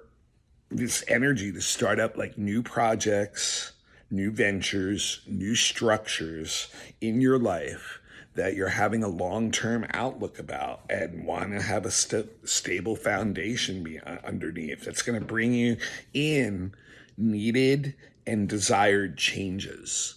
this 0.75 1.05
energy 1.07 1.53
to 1.53 1.61
start 1.61 2.01
up 2.01 2.17
like 2.17 2.37
new 2.37 2.63
projects, 2.63 3.73
new 4.11 4.31
ventures, 4.31 5.21
new 5.27 5.55
structures 5.55 6.69
in 7.01 7.21
your 7.21 7.39
life 7.39 8.01
that 8.35 8.55
you're 8.55 8.69
having 8.69 9.05
a 9.05 9.09
long 9.09 9.53
term 9.53 9.87
outlook 9.95 10.39
about 10.39 10.81
and 10.91 11.25
want 11.25 11.53
to 11.53 11.63
have 11.63 11.87
a 11.87 11.91
st- 11.91 12.49
stable 12.49 12.97
foundation 12.97 13.85
be- 13.85 14.01
uh, 14.01 14.19
underneath 14.25 14.85
that's 14.85 15.03
going 15.03 15.19
to 15.19 15.25
bring 15.25 15.53
you 15.53 15.77
in 16.13 16.73
needed 17.17 17.95
and 18.27 18.49
desired 18.49 19.17
changes. 19.17 20.17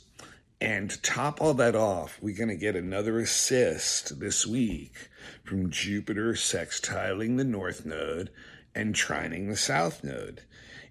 And 0.59 0.89
to 0.89 1.01
top 1.01 1.39
all 1.39 1.53
that 1.55 1.75
off, 1.75 2.17
we're 2.19 2.35
going 2.35 2.49
to 2.49 2.55
get 2.55 2.75
another 2.75 3.19
assist 3.19 4.19
this 4.19 4.47
week 4.47 5.09
from 5.43 5.69
Jupiter 5.69 6.33
sextiling 6.33 7.37
the 7.37 7.43
North 7.43 7.85
Node 7.85 8.31
and 8.73 8.95
trining 8.95 9.49
the 9.49 9.57
South 9.57 10.03
Node 10.03 10.41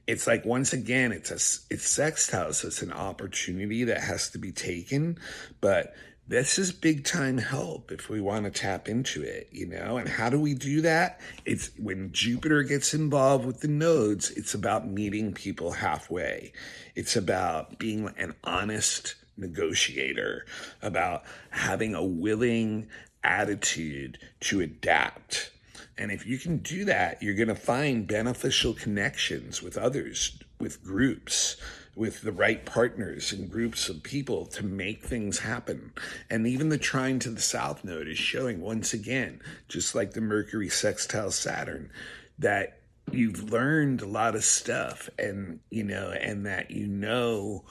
it's 0.07 0.27
like 0.27 0.45
once 0.45 0.73
again 0.73 1.13
it's 1.13 1.31
a 1.31 1.75
it's 1.75 1.89
sextile 1.89 2.53
so 2.53 2.69
it's 2.69 2.83
an 2.83 2.93
opportunity 2.93 3.85
that 3.85 4.01
has 4.01 4.31
to 4.31 4.39
be 4.39 4.53
taken 4.53 5.19
but 5.61 5.95
this 6.29 6.59
is 6.59 6.73
big 6.73 7.05
time 7.05 7.39
help 7.39 7.93
if 7.93 8.09
we 8.09 8.21
want 8.21 8.45
to 8.45 8.51
tap 8.51 8.89
into 8.89 9.23
it 9.23 9.49
you 9.53 9.67
know? 9.67 9.97
And 9.97 10.09
how 10.09 10.29
do 10.29 10.41
we 10.41 10.55
do 10.55 10.81
that? 10.83 11.21
It's 11.45 11.71
when 11.79 12.13
jupiter 12.13 12.63
gets 12.63 12.95
involved 12.95 13.47
with 13.47 13.61
the 13.61 13.69
nodes 13.69 14.31
it's 14.31 14.55
about 14.55 14.89
meeting 14.89 15.33
people 15.33 15.73
halfway. 15.73 16.53
It's 16.95 17.17
about 17.17 17.79
being 17.79 18.09
an 18.17 18.35
honest 18.43 19.15
negotiator 19.37 20.47
about 20.83 21.25
having 21.51 21.95
a 21.95 22.05
willing 22.05 22.89
attitude 23.23 24.19
to 24.41 24.61
adapt 24.61 25.51
and 25.99 26.13
if 26.13 26.27
you 26.27 26.39
can 26.39 26.59
do 26.59 26.85
that, 26.85 27.23
you're 27.23 27.35
going 27.35 27.49
to 27.49 27.55
find 27.55 28.07
beneficial 28.07 28.75
connections 28.75 29.63
with 29.63 29.79
others, 29.79 30.39
with 30.61 30.85
groups, 30.85 31.57
with 31.95 32.21
the 32.21 32.33
right 32.33 32.67
partners 32.67 33.33
and 33.33 33.51
groups 33.51 33.89
of 33.89 34.03
people 34.03 34.45
to 34.45 34.63
make 34.63 35.03
things 35.03 35.39
happen. 35.39 35.93
And 36.29 36.47
even 36.47 36.69
the 36.69 36.77
trine 36.77 37.19
to 37.21 37.31
the 37.31 37.41
south 37.41 37.83
node 37.83 38.09
is 38.09 38.19
showing 38.19 38.61
once 38.61 38.93
again, 38.93 39.41
just 39.69 39.95
like 39.95 40.13
the 40.13 40.21
Mercury 40.21 40.69
sextile 40.69 41.31
Saturn, 41.31 41.91
that 42.39 42.81
you've 43.11 43.51
learned 43.51 44.03
a 44.03 44.07
lot 44.07 44.35
of 44.35 44.45
stuff 44.45 45.09
and, 45.19 45.61
you 45.71 45.85
know, 45.85 46.11
and 46.11 46.45
that 46.45 46.71
you 46.71 46.87
know 46.87 47.65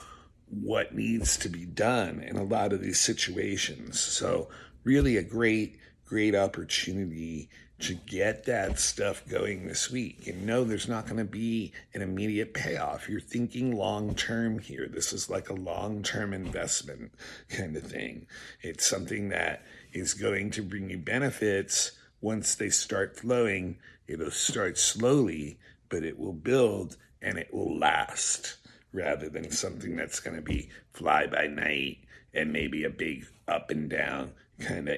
what 0.50 0.96
needs 0.96 1.38
to 1.38 1.50
be 1.50 1.66
done 1.66 2.22
in 2.22 2.38
a 2.38 2.44
lot 2.44 2.74
of 2.74 2.82
these 2.82 3.00
situations. 3.00 4.00
So, 4.00 4.50
really, 4.84 5.18
a 5.18 5.24
great, 5.24 5.78
great 6.06 6.34
opportunity 6.34 7.50
to 7.78 7.94
get 7.94 8.46
that 8.46 8.80
stuff 8.80 9.28
going 9.28 9.68
this 9.68 9.92
week. 9.92 10.28
And 10.28 10.46
no, 10.46 10.64
there's 10.64 10.88
not 10.88 11.06
going 11.06 11.18
to 11.18 11.26
be 11.26 11.74
an 11.94 12.02
immediate 12.02 12.54
payoff. 12.54 13.10
You're 13.10 13.20
thinking 13.20 13.76
long 13.76 14.16
term 14.16 14.60
here. 14.60 14.88
This 14.88 15.12
is 15.12 15.30
like 15.30 15.50
a 15.50 15.54
long 15.54 16.02
term 16.02 16.34
investment 16.34 17.12
kind 17.50 17.76
of 17.76 17.84
thing. 17.84 18.28
It's 18.62 18.86
something 18.86 19.30
that 19.30 19.64
is 19.92 20.14
going 20.14 20.52
to 20.52 20.62
bring 20.62 20.90
you 20.90 20.98
benefits 20.98 21.92
once 22.22 22.56
they 22.56 22.70
start 22.70 23.20
flowing. 23.20 23.78
It'll 24.08 24.32
start 24.32 24.78
slowly, 24.78 25.60
but 25.90 26.04
it 26.04 26.18
will 26.18 26.34
build 26.34 26.96
and 27.22 27.38
it 27.38 27.54
will 27.54 27.78
last 27.78 28.58
rather 28.94 29.28
than 29.28 29.52
something 29.52 29.98
that's 29.98 30.22
going 30.22 30.38
to 30.38 30.42
be 30.42 30.70
fly 30.94 31.28
by 31.28 31.48
night 31.48 31.98
and 32.34 32.54
maybe 32.54 32.86
a 32.86 32.90
big 32.90 33.26
up 33.48 33.70
and 33.70 33.90
down 33.90 34.32
kind 34.60 34.90
of 34.90 34.98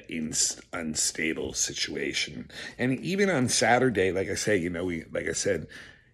unstable 0.72 1.52
situation. 1.52 2.50
And 2.78 2.98
even 3.00 3.30
on 3.30 3.48
Saturday, 3.48 4.12
like 4.12 4.28
I 4.28 4.34
say, 4.34 4.56
you 4.56 4.70
know, 4.70 4.84
we 4.84 5.04
like 5.10 5.28
I 5.28 5.32
said, 5.32 5.66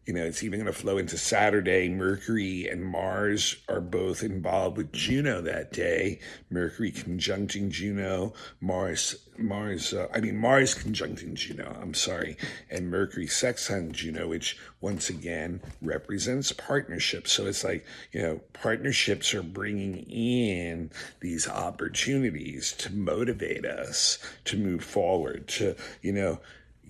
you 0.06 0.12
know, 0.12 0.22
it's 0.22 0.42
even 0.42 0.60
going 0.60 0.72
to 0.72 0.78
flow 0.78 0.98
into 0.98 1.16
Saturday. 1.16 1.88
Mercury 1.88 2.68
and 2.68 2.84
Mars 2.84 3.56
are 3.68 3.80
both 3.80 4.22
involved 4.22 4.76
with 4.76 4.92
Juno 4.92 5.40
that 5.40 5.72
day. 5.72 6.20
Mercury 6.50 6.92
conjuncting 6.92 7.70
Juno, 7.70 8.34
Mars, 8.60 9.16
Mars, 9.38 9.94
uh, 9.94 10.08
I 10.14 10.20
mean, 10.20 10.36
Mars 10.36 10.74
conjuncting 10.74 11.34
Juno, 11.34 11.76
I'm 11.80 11.94
sorry, 11.94 12.36
and 12.70 12.90
Mercury 12.90 13.26
sextiling 13.26 13.92
Juno, 13.92 14.28
which 14.28 14.58
once 14.80 15.08
again 15.08 15.60
represents 15.80 16.52
partnerships. 16.52 17.32
So 17.32 17.46
it's 17.46 17.64
like, 17.64 17.86
you 18.12 18.20
know, 18.20 18.40
partnerships 18.52 19.32
are 19.32 19.42
bringing 19.42 20.00
in 20.10 20.90
these 21.20 21.48
opportunities 21.48 22.72
to 22.74 22.92
motivate 22.92 23.64
us 23.64 24.18
to 24.44 24.58
move 24.58 24.84
forward, 24.84 25.48
to, 25.48 25.76
you 26.02 26.12
know, 26.12 26.40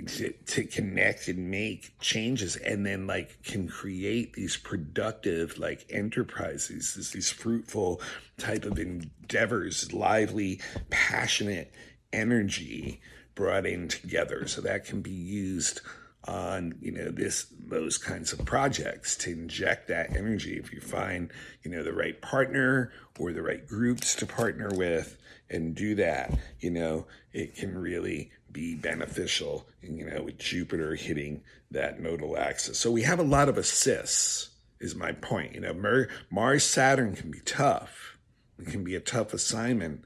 to, 0.07 0.33
to 0.33 0.65
connect 0.65 1.29
and 1.29 1.51
make 1.51 1.99
changes 2.01 2.57
and 2.57 2.85
then 2.85 3.07
like 3.07 3.43
can 3.43 3.69
create 3.69 4.33
these 4.35 4.57
productive 4.57 5.59
like 5.59 5.87
enterprises 5.89 6.95
these, 6.95 7.11
these 7.13 7.31
fruitful 7.31 8.01
type 8.37 8.65
of 8.65 8.79
endeavors 8.79 9.93
lively 9.93 10.61
passionate 10.91 11.73
energy 12.13 13.01
brought 13.35 13.67
in 13.67 13.89
together. 13.89 14.47
So 14.47 14.61
that 14.63 14.85
can 14.85 15.03
be 15.03 15.11
used 15.11 15.81
on 16.27 16.75
you 16.81 16.91
know 16.91 17.11
this 17.11 17.47
those 17.67 17.99
kinds 17.99 18.33
of 18.33 18.43
projects 18.47 19.15
to 19.15 19.31
inject 19.31 19.89
that 19.89 20.17
energy. 20.17 20.57
If 20.57 20.73
you 20.73 20.81
find 20.81 21.31
you 21.63 21.71
know 21.71 21.83
the 21.83 21.93
right 21.93 22.21
partner 22.23 22.93
or 23.19 23.33
the 23.33 23.43
right 23.43 23.67
groups 23.67 24.15
to 24.17 24.27
partner 24.27 24.71
with 24.73 25.19
and 25.51 25.75
do 25.75 25.95
that 25.95 26.33
you 26.61 26.71
know 26.71 27.07
it 27.35 27.55
can 27.55 27.77
really 27.77 28.33
be 28.55 28.75
beneficial, 28.75 29.67
you 29.83 30.07
know, 30.07 30.23
with 30.23 30.39
Jupiter 30.39 30.95
hitting 30.95 31.43
that 31.71 32.01
nodal 32.01 32.39
axis. 32.39 32.79
So 32.79 32.91
we 32.91 33.03
have 33.03 33.19
a 33.19 33.25
lot 33.25 33.51
of 33.51 33.59
assists, 33.59 34.51
is 34.81 34.95
my 34.95 35.13
point. 35.13 35.55
You 35.55 35.61
know, 35.61 36.07
Mars 36.31 36.65
Saturn 36.65 37.15
can 37.15 37.31
be 37.31 37.41
tough, 37.41 38.17
it 38.59 38.69
can 38.69 38.83
be 38.83 38.95
a 38.95 39.01
tough 39.01 39.35
assignment, 39.35 40.03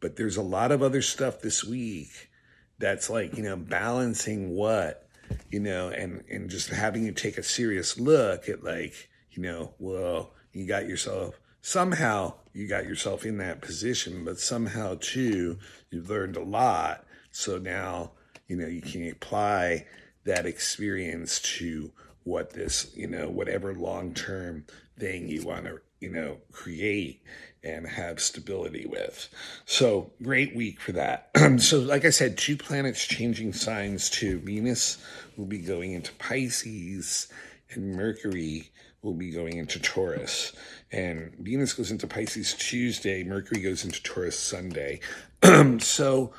but 0.00 0.16
there's 0.16 0.36
a 0.36 0.42
lot 0.42 0.72
of 0.72 0.82
other 0.82 1.02
stuff 1.02 1.40
this 1.40 1.62
week 1.62 2.30
that's 2.78 3.08
like, 3.08 3.36
you 3.36 3.42
know, 3.44 3.56
balancing 3.56 4.56
what, 4.56 5.06
you 5.50 5.60
know, 5.60 5.90
and, 5.90 6.24
and 6.30 6.50
just 6.50 6.70
having 6.70 7.04
you 7.04 7.12
take 7.12 7.36
a 7.36 7.42
serious 7.42 8.00
look 8.00 8.48
at 8.48 8.64
like, 8.64 9.10
you 9.30 9.42
know, 9.42 9.74
well, 9.78 10.32
you 10.52 10.66
got 10.66 10.88
yourself 10.88 11.38
somehow 11.62 12.32
you 12.52 12.66
got 12.66 12.86
yourself 12.86 13.24
in 13.24 13.38
that 13.38 13.60
position, 13.60 14.24
but 14.24 14.40
somehow 14.40 14.96
too, 15.00 15.58
you've 15.90 16.10
learned 16.10 16.36
a 16.36 16.42
lot 16.42 17.04
so 17.30 17.58
now, 17.58 18.12
you 18.48 18.56
know, 18.56 18.66
you 18.66 18.82
can 18.82 19.08
apply 19.10 19.86
that 20.24 20.46
experience 20.46 21.40
to 21.40 21.92
what 22.24 22.50
this, 22.50 22.90
you 22.94 23.06
know, 23.06 23.28
whatever 23.28 23.74
long 23.74 24.14
term 24.14 24.64
thing 24.98 25.28
you 25.28 25.42
want 25.42 25.64
to 25.64 25.80
you 26.00 26.08
know, 26.10 26.38
create 26.50 27.22
and 27.62 27.86
have 27.86 28.20
stability 28.20 28.86
with. 28.86 29.28
So 29.66 30.10
great 30.22 30.56
week 30.56 30.80
for 30.80 30.92
that. 30.92 31.30
so, 31.58 31.78
like 31.78 32.04
I 32.04 32.10
said, 32.10 32.38
two 32.38 32.56
planets 32.56 33.06
changing 33.06 33.52
signs 33.52 34.08
to 34.10 34.38
Venus 34.38 34.98
will 35.36 35.44
be 35.44 35.58
going 35.58 35.92
into 35.92 36.12
Pisces, 36.14 37.28
and 37.70 37.94
Mercury 37.94 38.70
will 39.02 39.14
be 39.14 39.30
going 39.30 39.58
into 39.58 39.78
Taurus. 39.78 40.52
And 40.90 41.34
Venus 41.38 41.74
goes 41.74 41.90
into 41.90 42.06
Pisces 42.06 42.54
Tuesday, 42.54 43.22
Mercury 43.22 43.60
goes 43.60 43.84
into 43.84 44.02
Taurus 44.02 44.38
Sunday. 44.38 45.00
so, 45.78 46.32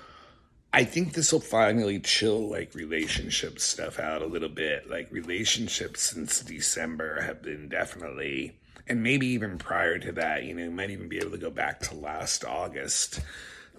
I 0.74 0.86
think 0.86 1.14
this 1.14 1.34
will 1.34 1.42
finally 1.42 2.00
chill 2.00 2.50
like 2.50 2.74
relationship 2.74 3.60
stuff 3.60 4.00
out 4.00 4.22
a 4.22 4.28
little 4.28 4.50
bit. 4.50 4.90
Like 4.90 5.12
relationships 5.12 6.02
since 6.02 6.40
December 6.42 7.22
have 7.22 7.42
been 7.42 7.68
definitely 7.68 8.56
and 8.88 9.04
maybe 9.04 9.28
even 9.28 9.58
prior 9.58 9.98
to 10.00 10.12
that, 10.14 10.44
you 10.44 10.54
know, 10.54 10.64
you 10.64 10.72
might 10.72 10.90
even 10.90 11.08
be 11.08 11.18
able 11.18 11.32
to 11.32 11.38
go 11.38 11.50
back 11.50 11.80
to 11.80 11.96
last 11.96 12.44
August, 12.44 13.22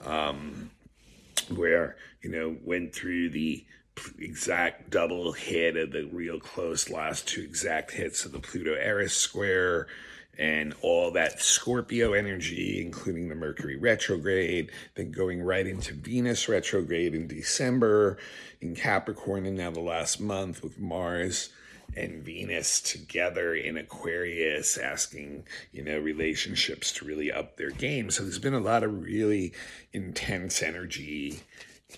um, 0.04 0.70
where, 1.54 1.96
you 2.22 2.30
know, 2.30 2.56
went 2.64 2.94
through 2.94 3.30
the 3.30 3.64
exact 4.18 4.90
double 4.90 5.32
hit 5.32 5.76
of 5.76 5.92
the 5.92 6.04
real 6.04 6.40
close 6.40 6.88
last 6.88 7.28
two 7.28 7.42
exact 7.42 7.90
hits 7.90 8.24
of 8.24 8.32
the 8.32 8.38
Pluto 8.38 8.72
Eris 8.72 9.14
square 9.14 9.86
and 10.38 10.74
all 10.80 11.10
that 11.12 11.40
Scorpio 11.40 12.14
energy, 12.14 12.80
including 12.80 13.28
the 13.28 13.34
Mercury 13.34 13.76
retrograde, 13.76 14.70
then 14.94 15.12
going 15.12 15.42
right 15.42 15.66
into 15.66 15.94
Venus 15.94 16.48
retrograde 16.48 17.14
in 17.14 17.26
December, 17.26 18.18
in 18.60 18.74
Capricorn, 18.74 19.44
and 19.44 19.56
now 19.56 19.70
the 19.70 19.80
last 19.80 20.20
month 20.20 20.62
with 20.62 20.78
Mars 20.78 21.50
and 21.94 22.22
Venus 22.22 22.80
together 22.80 23.54
in 23.54 23.76
Aquarius, 23.76 24.78
asking, 24.78 25.44
you 25.72 25.84
know, 25.84 25.98
relationships 25.98 26.92
to 26.92 27.04
really 27.04 27.30
up 27.30 27.56
their 27.56 27.70
game. 27.70 28.10
So 28.10 28.22
there's 28.22 28.38
been 28.38 28.54
a 28.54 28.60
lot 28.60 28.82
of 28.82 29.02
really 29.02 29.52
intense 29.92 30.62
energy 30.62 31.40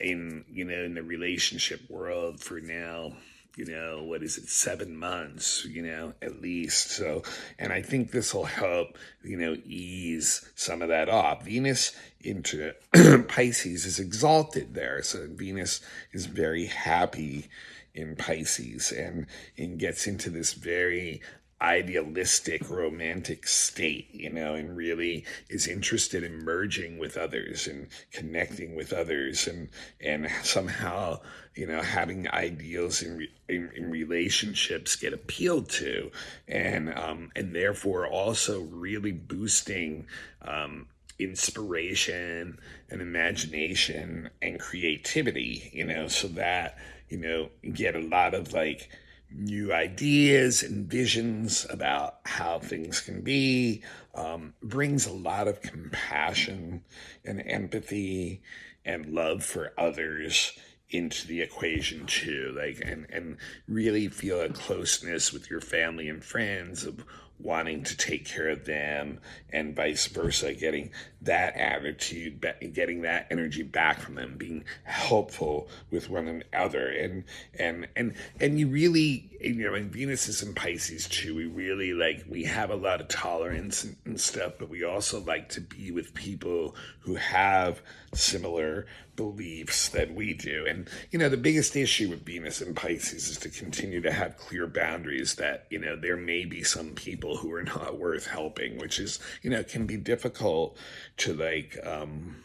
in, 0.00 0.44
you 0.50 0.64
know, 0.64 0.82
in 0.82 0.94
the 0.94 1.02
relationship 1.04 1.88
world 1.88 2.40
for 2.40 2.60
now 2.60 3.12
you 3.56 3.64
know, 3.64 4.02
what 4.02 4.22
is 4.22 4.36
it, 4.36 4.48
seven 4.48 4.96
months, 4.96 5.64
you 5.64 5.82
know, 5.82 6.12
at 6.20 6.42
least. 6.42 6.90
So, 6.90 7.22
and 7.58 7.72
I 7.72 7.82
think 7.82 8.10
this 8.10 8.34
will 8.34 8.44
help, 8.44 8.98
you 9.22 9.36
know, 9.36 9.56
ease 9.64 10.48
some 10.54 10.82
of 10.82 10.88
that 10.88 11.08
off. 11.08 11.44
Venus 11.44 11.96
into 12.20 12.72
Pisces 13.28 13.86
is 13.86 14.00
exalted 14.00 14.74
there. 14.74 15.02
So 15.02 15.28
Venus 15.30 15.80
is 16.12 16.26
very 16.26 16.66
happy 16.66 17.48
in 17.94 18.16
Pisces 18.16 18.90
and, 18.90 19.26
and 19.56 19.78
gets 19.78 20.06
into 20.06 20.30
this 20.30 20.52
very 20.54 21.22
idealistic 21.62 22.68
romantic 22.68 23.46
state 23.46 24.08
you 24.12 24.30
know 24.30 24.54
and 24.54 24.76
really 24.76 25.24
is 25.48 25.66
interested 25.66 26.22
in 26.22 26.44
merging 26.44 26.98
with 26.98 27.16
others 27.16 27.66
and 27.66 27.86
connecting 28.12 28.74
with 28.74 28.92
others 28.92 29.46
and 29.46 29.68
and 30.00 30.28
somehow 30.42 31.18
you 31.54 31.66
know 31.66 31.80
having 31.80 32.28
ideals 32.30 33.02
in 33.02 33.26
in, 33.48 33.70
in 33.74 33.90
relationships 33.90 34.96
get 34.96 35.12
appealed 35.12 35.68
to. 35.68 36.10
And 36.48 36.92
um 36.92 37.30
and 37.36 37.54
therefore 37.54 38.06
also 38.06 38.62
really 38.62 39.12
boosting 39.12 40.06
um 40.42 40.88
inspiration 41.18 42.58
and 42.90 43.00
imagination 43.00 44.28
and 44.42 44.58
creativity 44.58 45.70
you 45.72 45.84
know 45.84 46.08
so 46.08 46.26
that 46.26 46.76
you 47.08 47.18
know, 47.18 47.48
get 47.72 47.94
a 47.94 48.00
lot 48.00 48.34
of 48.34 48.52
like 48.52 48.90
new 49.36 49.72
ideas 49.72 50.62
and 50.62 50.86
visions 50.86 51.66
about 51.70 52.20
how 52.24 52.58
things 52.58 53.00
can 53.00 53.20
be, 53.22 53.82
um, 54.14 54.54
brings 54.62 55.06
a 55.06 55.12
lot 55.12 55.48
of 55.48 55.62
compassion 55.62 56.82
and 57.24 57.42
empathy 57.46 58.42
and 58.84 59.06
love 59.06 59.44
for 59.44 59.72
others 59.78 60.52
into 60.90 61.26
the 61.26 61.40
equation 61.40 62.06
too 62.06 62.54
like 62.56 62.80
and 62.84 63.06
and 63.10 63.36
really 63.66 64.06
feel 64.06 64.40
a 64.40 64.48
closeness 64.50 65.32
with 65.32 65.50
your 65.50 65.60
family 65.60 66.08
and 66.08 66.22
friends 66.22 66.84
of 66.84 67.04
wanting 67.38 67.82
to 67.82 67.96
take 67.96 68.24
care 68.24 68.48
of 68.48 68.64
them 68.64 69.18
and 69.50 69.74
vice 69.74 70.06
versa 70.06 70.54
getting 70.54 70.90
that 71.24 71.56
attitude 71.56 72.44
getting 72.72 73.02
that 73.02 73.26
energy 73.30 73.62
back 73.62 74.00
from 74.00 74.14
them 74.14 74.36
being 74.36 74.64
helpful 74.84 75.68
with 75.90 76.10
one 76.10 76.42
another. 76.52 76.88
And 76.88 77.24
and 77.58 77.88
and 77.96 78.14
and 78.40 78.58
you 78.58 78.68
really 78.68 79.30
you 79.40 79.54
know 79.54 79.74
and 79.74 79.92
venus 79.92 80.28
is 80.28 80.42
in 80.42 80.54
pisces 80.54 81.08
too. 81.08 81.34
We 81.34 81.46
really 81.46 81.92
like 81.92 82.24
we 82.28 82.44
have 82.44 82.70
a 82.70 82.76
lot 82.76 83.00
of 83.00 83.08
tolerance 83.08 83.84
and, 83.84 83.96
and 84.04 84.20
stuff 84.20 84.54
but 84.58 84.68
we 84.68 84.84
also 84.84 85.20
like 85.20 85.48
to 85.50 85.60
be 85.60 85.90
with 85.90 86.14
people 86.14 86.74
who 87.00 87.14
have 87.16 87.80
similar 88.14 88.86
beliefs 89.16 89.88
that 89.90 90.12
we 90.14 90.34
do. 90.34 90.66
And 90.68 90.88
you 91.10 91.18
know 91.18 91.28
the 91.28 91.36
biggest 91.36 91.76
issue 91.76 92.08
with 92.08 92.24
venus 92.24 92.60
and 92.60 92.74
pisces 92.74 93.28
is 93.28 93.38
to 93.38 93.48
continue 93.48 94.00
to 94.00 94.12
have 94.12 94.36
clear 94.36 94.66
boundaries 94.66 95.34
that 95.36 95.66
you 95.70 95.78
know 95.78 95.96
there 95.96 96.16
may 96.16 96.44
be 96.44 96.62
some 96.62 96.90
people 96.90 97.36
who 97.36 97.52
are 97.52 97.62
not 97.62 97.98
worth 97.98 98.26
helping 98.26 98.78
which 98.78 98.98
is 98.98 99.18
you 99.42 99.50
know 99.50 99.62
can 99.62 99.86
be 99.86 99.96
difficult 99.96 100.76
to 101.16 101.34
like 101.34 101.78
um 101.84 102.36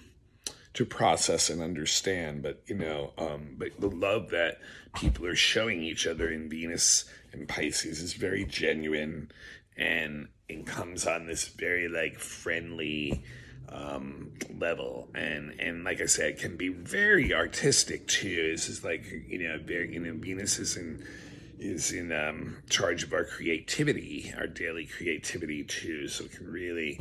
to 0.74 0.86
process 0.86 1.50
and 1.50 1.62
understand 1.62 2.42
but 2.44 2.62
you 2.68 2.76
know 2.76 3.12
um 3.18 3.56
but 3.58 3.70
the 3.80 3.90
love 3.90 4.30
that 4.30 4.60
people 4.96 5.26
are 5.26 5.36
showing 5.36 5.82
each 5.82 6.08
other 6.08 6.30
in 6.30 6.50
venus 6.50 7.06
and 7.32 7.48
pisces 7.48 8.02
is 8.02 8.14
very 8.14 8.46
genuine 8.46 9.32
and 9.78 10.28
it 10.48 10.66
comes 10.66 11.08
on 11.08 11.28
this 11.28 11.48
very 11.48 11.88
like 11.88 12.20
friendly 12.20 13.24
um, 13.72 14.32
level. 14.58 15.10
And 15.16 15.60
and 15.60 15.84
like 15.84 16.02
I 16.02 16.06
said 16.06 16.38
can 16.38 16.58
be 16.58 16.70
very 16.70 17.34
artistic 17.34 18.08
too. 18.08 18.52
This 18.52 18.70
is 18.70 18.84
like 18.84 19.06
you 19.28 19.48
know 19.48 19.60
very 19.64 19.94
you 19.94 20.00
know 20.00 20.14
Venus 20.14 20.60
is 20.60 20.76
in 20.76 21.06
is 21.60 21.92
in 21.92 22.12
um, 22.12 22.58
charge 22.70 23.04
of 23.04 23.14
our 23.14 23.26
creativity 23.26 24.34
our 24.38 24.48
daily 24.48 24.86
creativity 24.86 25.64
too. 25.64 26.08
So 26.08 26.26
it 26.26 26.32
can 26.32 26.52
really 26.52 27.00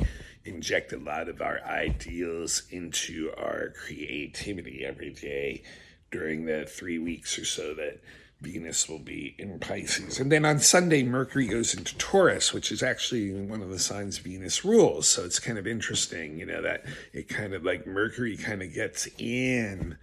inject 0.49 0.91
a 0.91 0.97
lot 0.97 1.29
of 1.29 1.41
our 1.41 1.61
ideals 1.65 2.63
into 2.69 3.31
our 3.37 3.73
creativity 3.85 4.85
every 4.85 5.11
day 5.11 5.63
during 6.11 6.45
the 6.45 6.65
three 6.65 6.99
weeks 6.99 7.37
or 7.37 7.45
so 7.45 7.73
that 7.75 7.99
Venus 8.41 8.87
will 8.87 8.99
be 8.99 9.35
in 9.37 9.59
Pisces. 9.59 10.19
And 10.19 10.31
then 10.31 10.45
on 10.45 10.59
Sunday, 10.59 11.03
Mercury 11.03 11.45
goes 11.45 11.73
into 11.73 11.97
Taurus, 11.97 12.53
which 12.53 12.71
is 12.71 12.81
actually 12.81 13.33
one 13.33 13.61
of 13.61 13.69
the 13.69 13.79
signs 13.79 14.17
Venus 14.17 14.63
rules. 14.63 15.09
So 15.09 15.25
it's 15.25 15.39
kind 15.39 15.57
of 15.57 15.67
interesting, 15.67 16.39
you 16.39 16.45
know, 16.45 16.61
that 16.61 16.85
it 17.11 17.27
kind 17.27 17.53
of 17.53 17.65
like 17.65 17.85
Mercury 17.85 18.37
kind 18.37 18.61
of 18.61 18.73
gets 18.73 19.09
in 19.17 19.97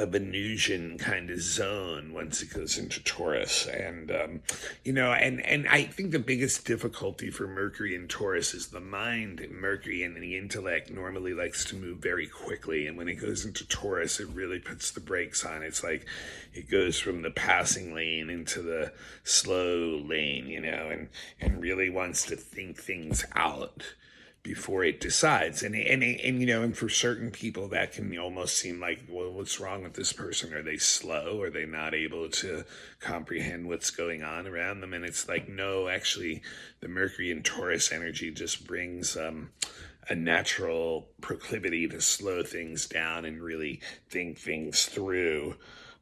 a 0.00 0.06
Venusian 0.06 0.96
kind 0.96 1.28
of 1.28 1.42
zone 1.42 2.14
once 2.14 2.40
it 2.40 2.54
goes 2.54 2.78
into 2.78 3.04
Taurus. 3.04 3.66
And, 3.66 4.10
um, 4.10 4.40
you 4.82 4.94
know, 4.94 5.12
and, 5.12 5.44
and 5.44 5.68
I 5.68 5.82
think 5.82 6.10
the 6.10 6.18
biggest 6.18 6.64
difficulty 6.64 7.30
for 7.30 7.46
Mercury 7.46 7.94
in 7.94 8.08
Taurus 8.08 8.54
is 8.54 8.68
the 8.68 8.80
mind. 8.80 9.46
Mercury 9.50 10.02
and 10.02 10.16
the 10.16 10.38
intellect 10.38 10.90
normally 10.90 11.34
likes 11.34 11.66
to 11.66 11.76
move 11.76 11.98
very 11.98 12.26
quickly. 12.26 12.86
And 12.86 12.96
when 12.96 13.08
it 13.08 13.16
goes 13.16 13.44
into 13.44 13.68
Taurus, 13.68 14.20
it 14.20 14.28
really 14.28 14.58
puts 14.58 14.90
the 14.90 15.00
brakes 15.00 15.44
on. 15.44 15.62
It's 15.62 15.84
like 15.84 16.06
it 16.54 16.70
goes 16.70 16.98
from 16.98 17.20
the 17.20 17.30
passing 17.30 17.94
lane 17.94 18.30
into 18.30 18.62
the 18.62 18.94
slow 19.22 19.98
lane, 20.02 20.46
you 20.46 20.62
know, 20.62 20.88
and, 20.90 21.08
and 21.42 21.60
really 21.60 21.90
wants 21.90 22.24
to 22.26 22.36
think 22.36 22.78
things 22.78 23.26
out 23.34 23.84
before 24.42 24.84
it 24.84 25.00
decides. 25.00 25.62
And, 25.62 25.74
and, 25.74 26.02
and, 26.02 26.40
you 26.40 26.46
know, 26.46 26.62
and 26.62 26.76
for 26.76 26.88
certain 26.88 27.30
people 27.30 27.68
that 27.68 27.92
can 27.92 28.16
almost 28.18 28.56
seem 28.56 28.80
like, 28.80 29.00
well, 29.08 29.30
what's 29.32 29.60
wrong 29.60 29.82
with 29.82 29.94
this 29.94 30.12
person? 30.12 30.54
Are 30.54 30.62
they 30.62 30.78
slow? 30.78 31.40
Are 31.42 31.50
they 31.50 31.66
not 31.66 31.94
able 31.94 32.28
to 32.30 32.64
comprehend 33.00 33.68
what's 33.68 33.90
going 33.90 34.22
on 34.22 34.46
around 34.46 34.80
them? 34.80 34.94
And 34.94 35.04
it's 35.04 35.28
like, 35.28 35.48
no, 35.48 35.88
actually 35.88 36.42
the 36.80 36.88
Mercury 36.88 37.30
and 37.30 37.44
Taurus 37.44 37.92
energy 37.92 38.30
just 38.30 38.66
brings, 38.66 39.16
um, 39.16 39.50
a 40.08 40.14
natural 40.14 41.08
proclivity 41.20 41.86
to 41.86 42.00
slow 42.00 42.42
things 42.42 42.86
down 42.86 43.24
and 43.24 43.40
really 43.40 43.80
think 44.08 44.38
things 44.38 44.86
through. 44.86 45.54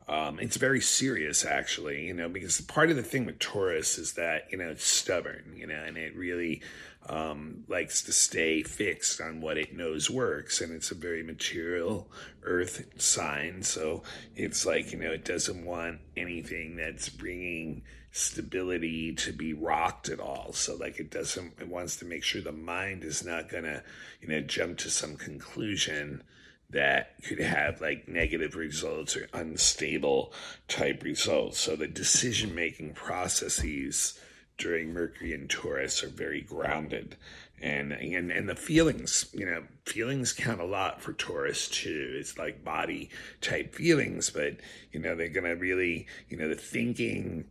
Um, 0.08 0.38
it's 0.40 0.56
very 0.56 0.80
serious, 0.80 1.44
actually, 1.44 2.06
you 2.06 2.14
know, 2.14 2.30
because 2.30 2.62
part 2.62 2.88
of 2.88 2.96
the 2.96 3.02
thing 3.02 3.26
with 3.26 3.38
Taurus 3.38 3.98
is 3.98 4.14
that, 4.14 4.46
you 4.50 4.56
know, 4.56 4.70
it's 4.70 4.86
stubborn, 4.86 5.52
you 5.54 5.66
know, 5.66 5.82
and 5.86 5.98
it 5.98 6.16
really 6.16 6.62
um, 7.10 7.64
likes 7.68 8.02
to 8.04 8.12
stay 8.12 8.62
fixed 8.62 9.20
on 9.20 9.42
what 9.42 9.58
it 9.58 9.76
knows 9.76 10.08
works. 10.08 10.62
And 10.62 10.72
it's 10.72 10.90
a 10.90 10.94
very 10.94 11.22
material 11.22 12.10
earth 12.42 12.86
sign. 12.96 13.62
So 13.62 14.02
it's 14.34 14.64
like, 14.64 14.92
you 14.92 14.98
know, 14.98 15.12
it 15.12 15.26
doesn't 15.26 15.66
want 15.66 16.00
anything 16.16 16.76
that's 16.76 17.10
bringing 17.10 17.82
stability 18.10 19.14
to 19.14 19.32
be 19.32 19.52
rocked 19.52 20.08
at 20.08 20.20
all. 20.20 20.54
So 20.54 20.74
like 20.74 20.98
it 20.98 21.10
doesn't, 21.10 21.52
it 21.60 21.68
wants 21.68 21.96
to 21.96 22.06
make 22.06 22.24
sure 22.24 22.40
the 22.40 22.52
mind 22.52 23.04
is 23.04 23.24
not 23.24 23.50
going 23.50 23.64
to, 23.64 23.82
you 24.22 24.28
know, 24.28 24.40
jump 24.40 24.78
to 24.78 24.90
some 24.90 25.16
conclusion 25.16 26.22
that 26.70 27.14
could 27.24 27.40
have 27.40 27.80
like 27.80 28.08
negative 28.08 28.54
results 28.54 29.16
or 29.16 29.28
unstable 29.32 30.32
type 30.66 31.02
results. 31.02 31.58
So 31.58 31.76
the 31.76 31.88
decision 31.88 32.54
making 32.54 32.92
processes 32.92 34.18
during 34.58 34.92
Mercury 34.92 35.32
and 35.32 35.48
Taurus 35.48 36.02
are 36.02 36.08
very 36.08 36.42
grounded. 36.42 37.16
And 37.60 37.92
and 37.92 38.30
and 38.30 38.48
the 38.48 38.54
feelings 38.54 39.26
you 39.32 39.44
know 39.44 39.64
feelings 39.84 40.32
count 40.32 40.60
a 40.60 40.64
lot 40.64 41.02
for 41.02 41.12
taurus 41.12 41.68
too. 41.68 42.14
It's 42.14 42.38
like 42.38 42.62
body 42.62 43.10
type 43.40 43.74
feelings 43.74 44.30
but 44.30 44.58
you 44.92 45.00
know 45.00 45.16
they're 45.16 45.28
gonna 45.28 45.56
really 45.56 46.06
you 46.28 46.36
know 46.36 46.48
the 46.48 46.54
thinking 46.54 47.46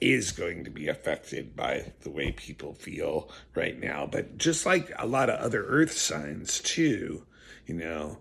is 0.00 0.30
going 0.30 0.64
to 0.64 0.70
be 0.70 0.86
affected 0.86 1.56
by 1.56 1.92
the 2.02 2.10
way 2.10 2.30
people 2.30 2.74
feel 2.74 3.28
right 3.56 3.78
now. 3.78 4.06
But 4.06 4.38
just 4.38 4.64
like 4.66 4.92
a 4.96 5.06
lot 5.06 5.30
of 5.30 5.40
other 5.40 5.64
earth 5.66 5.92
signs 5.92 6.60
too 6.60 7.26
you 7.66 7.74
know 7.74 8.18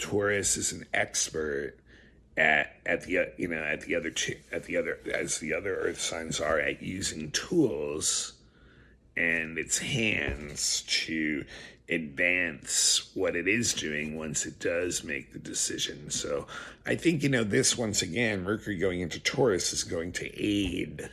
taurus 0.00 0.56
is 0.56 0.72
an 0.72 0.84
expert 0.92 1.74
at 2.36 2.76
at 2.86 3.02
the 3.02 3.28
you 3.36 3.48
know 3.48 3.62
at 3.62 3.82
the 3.82 3.94
other 3.94 4.12
at 4.50 4.64
the 4.64 4.76
other 4.76 4.98
as 5.12 5.38
the 5.38 5.54
other 5.54 5.76
earth 5.76 6.00
signs 6.00 6.40
are 6.40 6.58
at 6.58 6.82
using 6.82 7.30
tools 7.30 8.32
and 9.16 9.58
its 9.58 9.78
hands 9.78 10.82
to 10.86 11.44
advance 11.90 13.10
what 13.14 13.34
it 13.34 13.48
is 13.48 13.74
doing 13.74 14.16
once 14.16 14.46
it 14.46 14.58
does 14.60 15.02
make 15.02 15.32
the 15.32 15.38
decision. 15.38 16.10
So 16.10 16.46
I 16.86 16.94
think, 16.94 17.22
you 17.22 17.28
know, 17.28 17.44
this 17.44 17.76
once 17.76 18.00
again, 18.02 18.44
Mercury 18.44 18.78
going 18.78 19.00
into 19.00 19.18
Taurus 19.18 19.72
is 19.72 19.84
going 19.84 20.12
to 20.12 20.42
aid 20.42 21.10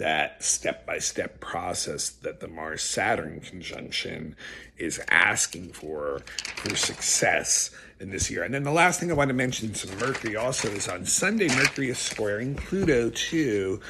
that 0.00 0.42
step 0.42 0.86
by 0.86 0.98
step 0.98 1.40
process 1.40 2.08
that 2.08 2.40
the 2.40 2.48
Mars 2.48 2.82
Saturn 2.82 3.40
conjunction 3.40 4.34
is 4.78 5.00
asking 5.10 5.72
for 5.72 6.22
for 6.56 6.74
success 6.74 7.70
in 8.00 8.10
this 8.10 8.30
year. 8.30 8.42
And 8.42 8.52
then 8.52 8.64
the 8.64 8.72
last 8.72 8.98
thing 8.98 9.10
I 9.10 9.14
want 9.14 9.28
to 9.28 9.34
mention, 9.34 9.74
some 9.74 9.96
Mercury 9.98 10.36
also 10.36 10.68
is 10.68 10.88
on 10.88 11.04
Sunday, 11.04 11.48
Mercury 11.48 11.90
is 11.90 11.98
squaring 11.98 12.54
Pluto 12.54 13.10
too. 13.10 13.80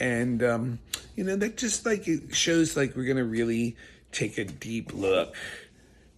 And, 0.00 0.42
um, 0.42 0.78
you 1.14 1.22
know, 1.22 1.36
that 1.36 1.56
just 1.56 1.86
like 1.86 2.08
it 2.08 2.34
shows 2.34 2.76
like 2.76 2.96
we're 2.96 3.04
going 3.04 3.16
to 3.16 3.24
really 3.24 3.76
take 4.10 4.38
a 4.38 4.44
deep 4.44 4.92
look 4.92 5.36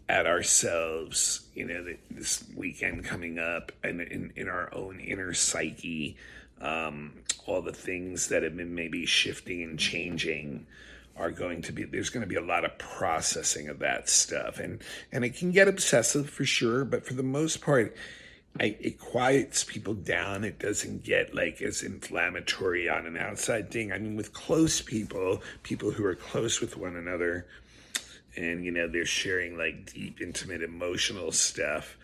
at 0.09 0.27
ourselves, 0.27 1.43
you 1.55 1.67
know, 1.67 1.85
this 2.11 2.43
weekend 2.57 3.05
coming 3.05 3.39
up 3.39 3.71
and 3.85 4.01
in, 4.01 4.33
in 4.35 4.49
our 4.49 4.73
own 4.75 4.99
inner 4.99 5.35
psyche, 5.35 6.17
um, 6.63 7.13
all 7.47 7.61
the 7.61 7.73
things 7.73 8.29
that 8.29 8.43
have 8.43 8.57
been 8.57 8.75
maybe 8.75 9.05
shifting 9.05 9.63
and 9.63 9.79
changing 9.79 10.67
are 11.17 11.31
going 11.31 11.61
to 11.61 11.73
be 11.73 11.85
there's 11.85 12.09
going 12.09 12.23
to 12.23 12.29
be 12.29 12.37
a 12.37 12.41
lot 12.41 12.65
of 12.65 12.79
processing 12.79 13.69
of 13.69 13.81
that 13.81 14.09
stuff 14.09 14.59
and 14.59 14.81
and 15.13 15.27
it 15.27 15.37
can 15.37 15.51
get 15.51 15.69
obsessive 15.69 16.31
for 16.31 16.45
sure 16.45 16.87
but 16.87 17.05
for 17.05 17.13
the 17.13 17.23
most 17.23 17.61
part 17.61 17.95
I, 18.61 18.77
it 18.81 18.99
quiets 18.99 19.65
people 19.65 19.95
down. 19.95 20.45
It 20.45 20.59
doesn't 20.59 21.05
get 21.05 21.35
like 21.35 21.63
as 21.63 21.83
inflammatory 21.83 22.89
on 22.89 23.07
an 23.07 23.17
outside 23.17 23.71
thing. 23.71 23.93
I 23.93 23.99
mean, 23.99 24.15
with 24.15 24.35
close 24.35 24.83
people, 24.83 25.43
people 25.63 25.91
who 25.91 26.05
are 26.05 26.15
close 26.15 26.61
with 26.61 26.77
one 26.77 26.97
another, 26.97 27.47
and 28.37 28.65
you 28.65 28.71
know 28.71 28.89
they're 28.89 29.07
sharing 29.07 29.57
like 29.57 29.93
deep, 29.95 30.21
intimate, 30.21 30.63
emotional 30.63 31.33
stuff. 31.33 31.97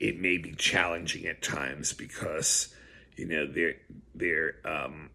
It 0.00 0.20
may 0.20 0.38
be 0.38 0.54
challenging 0.54 1.26
at 1.26 1.42
times 1.42 1.92
because 1.92 2.74
you 3.22 3.28
know 3.28 3.46
they're 3.46 3.76
they're 4.16 4.54
um, 4.64 5.10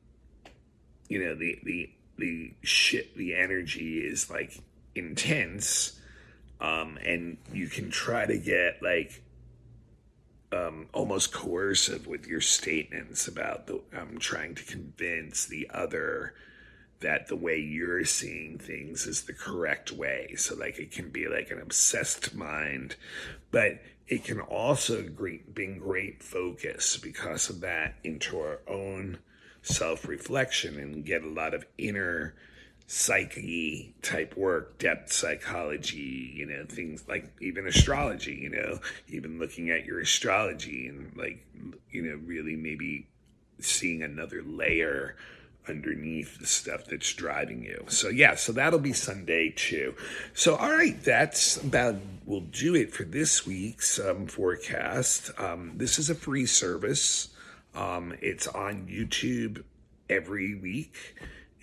you 1.10 1.24
know 1.24 1.36
the 1.36 1.60
the 1.64 1.90
the 2.18 2.54
shit 2.64 3.18
the 3.18 3.36
energy 3.36 4.00
is 4.00 4.30
like 4.30 4.58
intense, 4.96 6.00
um, 6.62 6.98
and 7.06 7.38
you 7.52 7.68
can 7.68 7.92
try 7.92 8.26
to 8.26 8.38
get 8.38 8.82
like 8.82 9.22
um, 10.54 10.88
almost 10.94 11.34
coercive 11.34 12.08
with 12.08 12.28
your 12.28 12.40
statements 12.40 13.28
about 13.28 13.68
the 13.68 13.82
um, 13.94 14.18
trying 14.20 14.56
to 14.56 14.64
convince 14.64 15.46
the 15.46 15.70
other 15.74 16.34
that 17.02 17.28
the 17.28 17.36
way 17.36 17.60
you're 17.60 18.06
seeing 18.06 18.58
things 18.58 19.06
is 19.06 19.24
the 19.24 19.34
correct 19.34 19.92
way. 19.92 20.34
So 20.38 20.56
like 20.56 20.80
it 20.80 20.92
can 20.92 21.10
be 21.10 21.28
like 21.28 21.52
an 21.52 21.60
obsessed 21.60 22.34
mind, 22.34 22.96
but 23.52 23.82
it 24.08 24.24
can 24.24 24.40
also 24.40 25.04
bring 25.10 25.80
great 25.80 26.24
focus 26.24 26.98
because 26.98 27.50
of 27.50 27.62
that 27.62 27.96
into 28.04 28.40
our 28.40 28.60
own 28.68 29.20
self 29.62 30.08
reflection 30.08 30.80
and 30.80 31.06
get 31.06 31.24
a 31.24 31.30
lot 31.30 31.54
of 31.54 31.66
inner 31.78 32.34
psyche 32.90 33.94
type 34.02 34.38
work, 34.38 34.78
depth 34.80 35.12
psychology, 35.12 36.32
you 36.34 36.46
know, 36.46 36.66
things 36.70 37.04
like 37.10 37.30
even 37.42 37.68
astrology, 37.68 38.34
you 38.36 38.50
know, 38.50 38.80
even 39.10 39.40
looking 39.40 39.70
at 39.70 39.86
your 39.86 40.00
astrology 40.00 40.88
and 40.88 41.12
like, 41.18 41.46
you 41.92 42.02
know, 42.02 42.16
really 42.26 42.56
maybe 42.56 43.08
seeing 43.60 44.04
another 44.04 44.42
layer 44.42 45.18
underneath 45.70 46.40
the 46.40 46.46
stuff 46.46 46.86
that's 46.86 47.14
driving 47.14 47.64
you. 47.64 47.86
So 47.88 48.10
yeah, 48.10 48.36
so 48.36 48.52
that'll 48.52 48.80
be 48.80 48.94
Sunday 48.94 49.54
too. 49.56 49.96
So 50.34 50.56
all 50.56 50.72
right, 50.72 51.02
that's 51.04 51.58
about 51.58 51.96
we'll 52.26 52.42
do 52.42 52.76
it 52.76 52.94
for 52.94 53.04
this 53.04 53.46
week's 53.46 54.00
um, 54.00 54.28
forecast. 54.28 55.32
Um, 55.38 55.74
this 55.76 56.00
is 56.00 56.10
a 56.10 56.16
free 56.16 56.46
service. 56.46 57.30
Um, 57.76 58.16
it's 58.22 58.48
on 58.48 58.88
YouTube 58.88 59.64
every 60.10 60.56
week. 60.56 60.96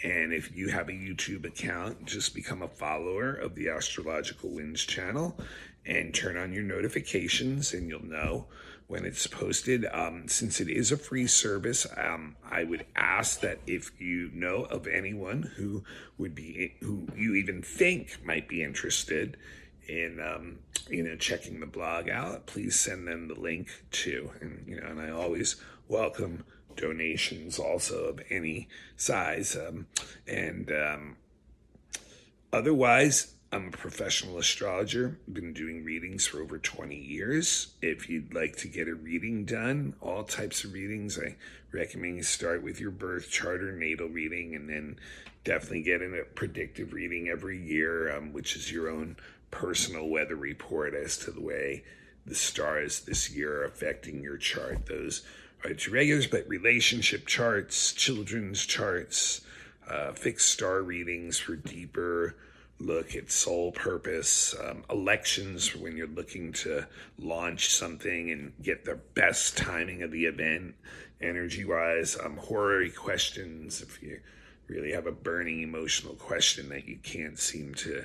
And 0.02 0.32
if 0.32 0.54
you 0.54 0.68
have 0.68 0.88
a 0.88 0.92
YouTube 0.92 1.46
account, 1.46 2.04
just 2.04 2.34
become 2.34 2.62
a 2.62 2.68
follower 2.68 3.32
of 3.32 3.54
the 3.54 3.70
Astrological 3.70 4.50
Winds 4.50 4.84
channel 4.84 5.38
and 5.86 6.14
turn 6.14 6.36
on 6.36 6.52
your 6.52 6.62
notifications, 6.62 7.72
and 7.72 7.88
you'll 7.88 8.04
know 8.04 8.46
when 8.86 9.04
it's 9.04 9.26
posted. 9.26 9.86
Um, 9.92 10.28
since 10.28 10.60
it 10.60 10.68
is 10.68 10.92
a 10.92 10.96
free 10.96 11.26
service, 11.26 11.86
um, 11.96 12.36
I 12.48 12.64
would 12.64 12.86
ask 12.96 13.40
that 13.40 13.58
if 13.66 13.90
you 14.00 14.30
know 14.32 14.64
of 14.64 14.86
anyone 14.86 15.52
who 15.56 15.84
would 16.18 16.34
be, 16.34 16.74
who 16.80 17.08
you 17.16 17.34
even 17.34 17.62
think 17.62 18.24
might 18.24 18.48
be 18.48 18.62
interested 18.62 19.36
in, 19.88 20.20
um, 20.20 20.58
you 20.88 21.02
know, 21.02 21.16
checking 21.16 21.60
the 21.60 21.66
blog 21.66 22.08
out, 22.08 22.46
please 22.46 22.78
send 22.78 23.06
them 23.06 23.28
the 23.28 23.38
link 23.38 23.68
too. 23.90 24.30
And, 24.40 24.64
you 24.66 24.80
know, 24.80 24.86
and 24.86 25.00
I 25.00 25.10
always 25.10 25.56
welcome 25.88 26.44
donations 26.76 27.58
also 27.58 28.04
of 28.04 28.20
any 28.30 28.68
size. 28.96 29.56
Um, 29.56 29.86
and 30.26 30.70
um, 30.70 31.16
otherwise, 32.52 33.33
I'm 33.54 33.68
a 33.68 33.70
professional 33.70 34.38
astrologer, 34.38 35.16
I've 35.28 35.34
been 35.34 35.52
doing 35.52 35.84
readings 35.84 36.26
for 36.26 36.42
over 36.42 36.58
20 36.58 36.96
years. 36.96 37.68
If 37.80 38.10
you'd 38.10 38.34
like 38.34 38.56
to 38.56 38.68
get 38.68 38.88
a 38.88 38.96
reading 38.96 39.44
done, 39.44 39.94
all 40.00 40.24
types 40.24 40.64
of 40.64 40.72
readings, 40.72 41.20
I 41.20 41.36
recommend 41.70 42.16
you 42.16 42.24
start 42.24 42.64
with 42.64 42.80
your 42.80 42.90
birth 42.90 43.30
chart 43.30 43.62
or 43.62 43.70
natal 43.70 44.08
reading 44.08 44.56
and 44.56 44.68
then 44.68 44.98
definitely 45.44 45.82
get 45.82 46.02
in 46.02 46.18
a 46.18 46.24
predictive 46.24 46.92
reading 46.92 47.28
every 47.28 47.56
year, 47.56 48.12
um, 48.16 48.32
which 48.32 48.56
is 48.56 48.72
your 48.72 48.88
own 48.90 49.14
personal 49.52 50.08
weather 50.08 50.34
report 50.34 50.92
as 50.92 51.16
to 51.18 51.30
the 51.30 51.40
way 51.40 51.84
the 52.26 52.34
stars 52.34 53.02
this 53.02 53.30
year 53.30 53.60
are 53.60 53.66
affecting 53.66 54.20
your 54.20 54.36
chart. 54.36 54.86
Those 54.86 55.22
it's 55.64 55.88
regulars, 55.88 56.26
but 56.26 56.48
relationship 56.48 57.24
charts, 57.28 57.92
children's 57.92 58.66
charts, 58.66 59.42
uh, 59.88 60.10
fixed 60.10 60.48
star 60.48 60.82
readings 60.82 61.38
for 61.38 61.54
deeper 61.54 62.34
look 62.78 63.14
at 63.14 63.30
soul 63.30 63.72
purpose, 63.72 64.54
um, 64.62 64.84
elections 64.90 65.74
when 65.74 65.96
you're 65.96 66.06
looking 66.06 66.52
to 66.52 66.86
launch 67.18 67.72
something 67.72 68.30
and 68.30 68.52
get 68.62 68.84
the 68.84 68.98
best 69.14 69.56
timing 69.56 70.02
of 70.02 70.10
the 70.10 70.26
event, 70.26 70.74
energy 71.20 71.64
wise, 71.64 72.16
um, 72.22 72.36
horary 72.36 72.90
questions 72.90 73.80
if 73.80 74.02
you 74.02 74.20
really 74.66 74.92
have 74.92 75.06
a 75.06 75.12
burning 75.12 75.62
emotional 75.62 76.14
question 76.14 76.68
that 76.70 76.86
you 76.86 76.98
can't 77.02 77.38
seem 77.38 77.74
to 77.74 78.04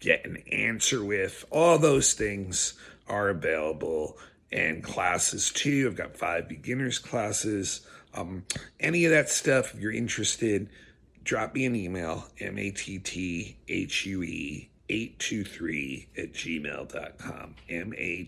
get 0.00 0.24
an 0.24 0.36
answer 0.52 1.04
with. 1.04 1.44
All 1.50 1.78
those 1.78 2.12
things 2.12 2.74
are 3.08 3.28
available 3.28 4.16
and 4.52 4.82
classes 4.82 5.50
too. 5.50 5.86
I've 5.86 5.96
got 5.96 6.16
five 6.16 6.48
beginners 6.48 6.98
classes. 6.98 7.86
Um, 8.14 8.44
any 8.80 9.04
of 9.04 9.10
that 9.10 9.28
stuff, 9.28 9.74
if 9.74 9.80
you're 9.80 9.92
interested, 9.92 10.68
drop 11.26 11.54
me 11.54 11.66
an 11.66 11.76
email, 11.76 12.28
M-A-T-T-H-U-E 12.40 12.70
823 14.88 16.08
at 16.16 16.32
gmail.com. 16.32 17.54
M-A-T-T-H-U-E 17.68 18.26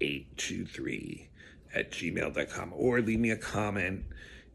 823 0.00 1.28
at 1.74 1.92
gmail.com. 1.92 2.72
Or 2.74 3.00
leave 3.00 3.20
me 3.20 3.30
a 3.30 3.36
comment 3.36 4.04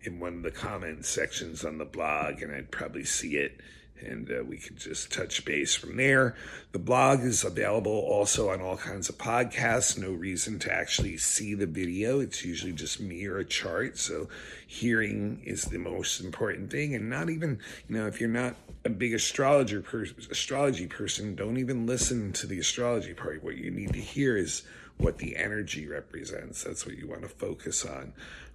in 0.01 0.19
one 0.19 0.33
of 0.35 0.43
the 0.43 0.51
comment 0.51 1.05
sections 1.05 1.63
on 1.63 1.77
the 1.77 1.85
blog, 1.85 2.41
and 2.41 2.53
I'd 2.53 2.69
probably 2.69 3.05
see 3.05 3.37
it 3.37 3.61
and 4.01 4.29
uh, 4.31 4.43
we 4.43 4.57
can 4.57 4.77
just 4.77 5.11
touch 5.11 5.45
base 5.45 5.75
from 5.75 5.97
there. 5.97 6.35
The 6.71 6.79
blog 6.79 7.21
is 7.21 7.43
available 7.43 7.91
also 7.91 8.49
on 8.49 8.61
all 8.61 8.77
kinds 8.77 9.09
of 9.09 9.17
podcasts. 9.17 9.97
No 9.97 10.11
reason 10.11 10.59
to 10.59 10.73
actually 10.73 11.17
see 11.17 11.53
the 11.53 11.65
video. 11.65 12.19
It's 12.19 12.43
usually 12.43 12.73
just 12.73 12.99
me 12.99 13.25
or 13.25 13.37
a 13.37 13.45
chart. 13.45 13.97
So 13.97 14.29
hearing 14.67 15.41
is 15.45 15.65
the 15.65 15.79
most 15.79 16.21
important 16.21 16.71
thing. 16.71 16.95
And 16.95 17.09
not 17.09 17.29
even, 17.29 17.59
you 17.87 17.97
know, 17.97 18.07
if 18.07 18.19
you're 18.19 18.29
not 18.29 18.55
a 18.85 18.89
big 18.89 19.13
astrologer 19.13 19.81
per- 19.81 20.07
astrology 20.31 20.87
person, 20.87 21.35
don't 21.35 21.57
even 21.57 21.85
listen 21.85 22.33
to 22.33 22.47
the 22.47 22.59
astrology 22.59 23.13
part. 23.13 23.43
What 23.43 23.57
you 23.57 23.71
need 23.71 23.93
to 23.93 24.01
hear 24.01 24.37
is 24.37 24.63
what 24.97 25.17
the 25.17 25.35
energy 25.35 25.87
represents. 25.87 26.63
That's 26.63 26.85
what 26.85 26.97
you 26.97 27.07
want 27.07 27.21
to 27.21 27.29
focus 27.29 27.85
on. 27.85 28.13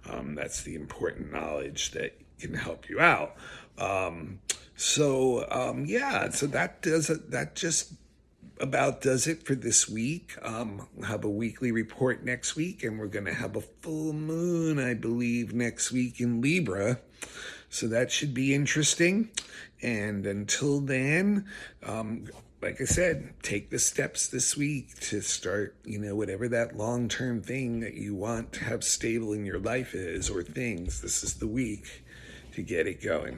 Um, 0.09 0.35
that's 0.35 0.63
the 0.63 0.75
important 0.75 1.31
knowledge 1.31 1.91
that 1.91 2.19
can 2.39 2.53
help 2.53 2.89
you 2.89 2.99
out. 2.99 3.35
Um, 3.77 4.39
So 4.75 5.45
um, 5.49 5.85
yeah, 5.85 6.29
so 6.29 6.47
that 6.47 6.81
does 6.81 7.09
it. 7.09 7.31
That 7.31 7.55
just 7.55 7.93
about 8.59 9.01
does 9.01 9.27
it 9.27 9.45
for 9.45 9.55
this 9.55 9.89
week. 9.89 10.35
Um, 10.41 10.87
we'll 10.95 11.07
have 11.07 11.25
a 11.25 11.29
weekly 11.29 11.71
report 11.71 12.23
next 12.23 12.55
week, 12.55 12.83
and 12.83 12.99
we're 12.99 13.07
going 13.07 13.25
to 13.25 13.33
have 13.33 13.55
a 13.55 13.61
full 13.61 14.13
moon, 14.13 14.79
I 14.79 14.93
believe, 14.93 15.53
next 15.53 15.91
week 15.91 16.19
in 16.19 16.41
Libra. 16.41 16.99
So 17.69 17.87
that 17.87 18.11
should 18.11 18.33
be 18.33 18.53
interesting. 18.53 19.29
And 19.81 20.25
until 20.25 20.79
then, 20.79 21.45
um, 21.83 22.27
like 22.61 22.79
I 22.79 22.85
said, 22.85 23.33
take 23.41 23.69
the 23.69 23.79
steps 23.79 24.27
this 24.27 24.55
week 24.55 24.97
to 25.01 25.19
start, 25.19 25.75
you 25.83 25.99
know, 25.99 26.15
whatever 26.15 26.47
that 26.47 26.77
long 26.77 27.09
term 27.09 27.41
thing 27.41 27.81
that 27.81 27.95
you 27.95 28.15
want 28.15 28.53
to 28.53 28.63
have 28.63 28.83
stable 28.83 29.33
in 29.33 29.45
your 29.45 29.59
life 29.59 29.93
is 29.93 30.29
or 30.29 30.43
things. 30.43 31.01
This 31.01 31.23
is 31.23 31.35
the 31.35 31.47
week 31.47 32.03
to 32.53 32.61
get 32.61 32.87
it 32.87 33.03
going. 33.03 33.37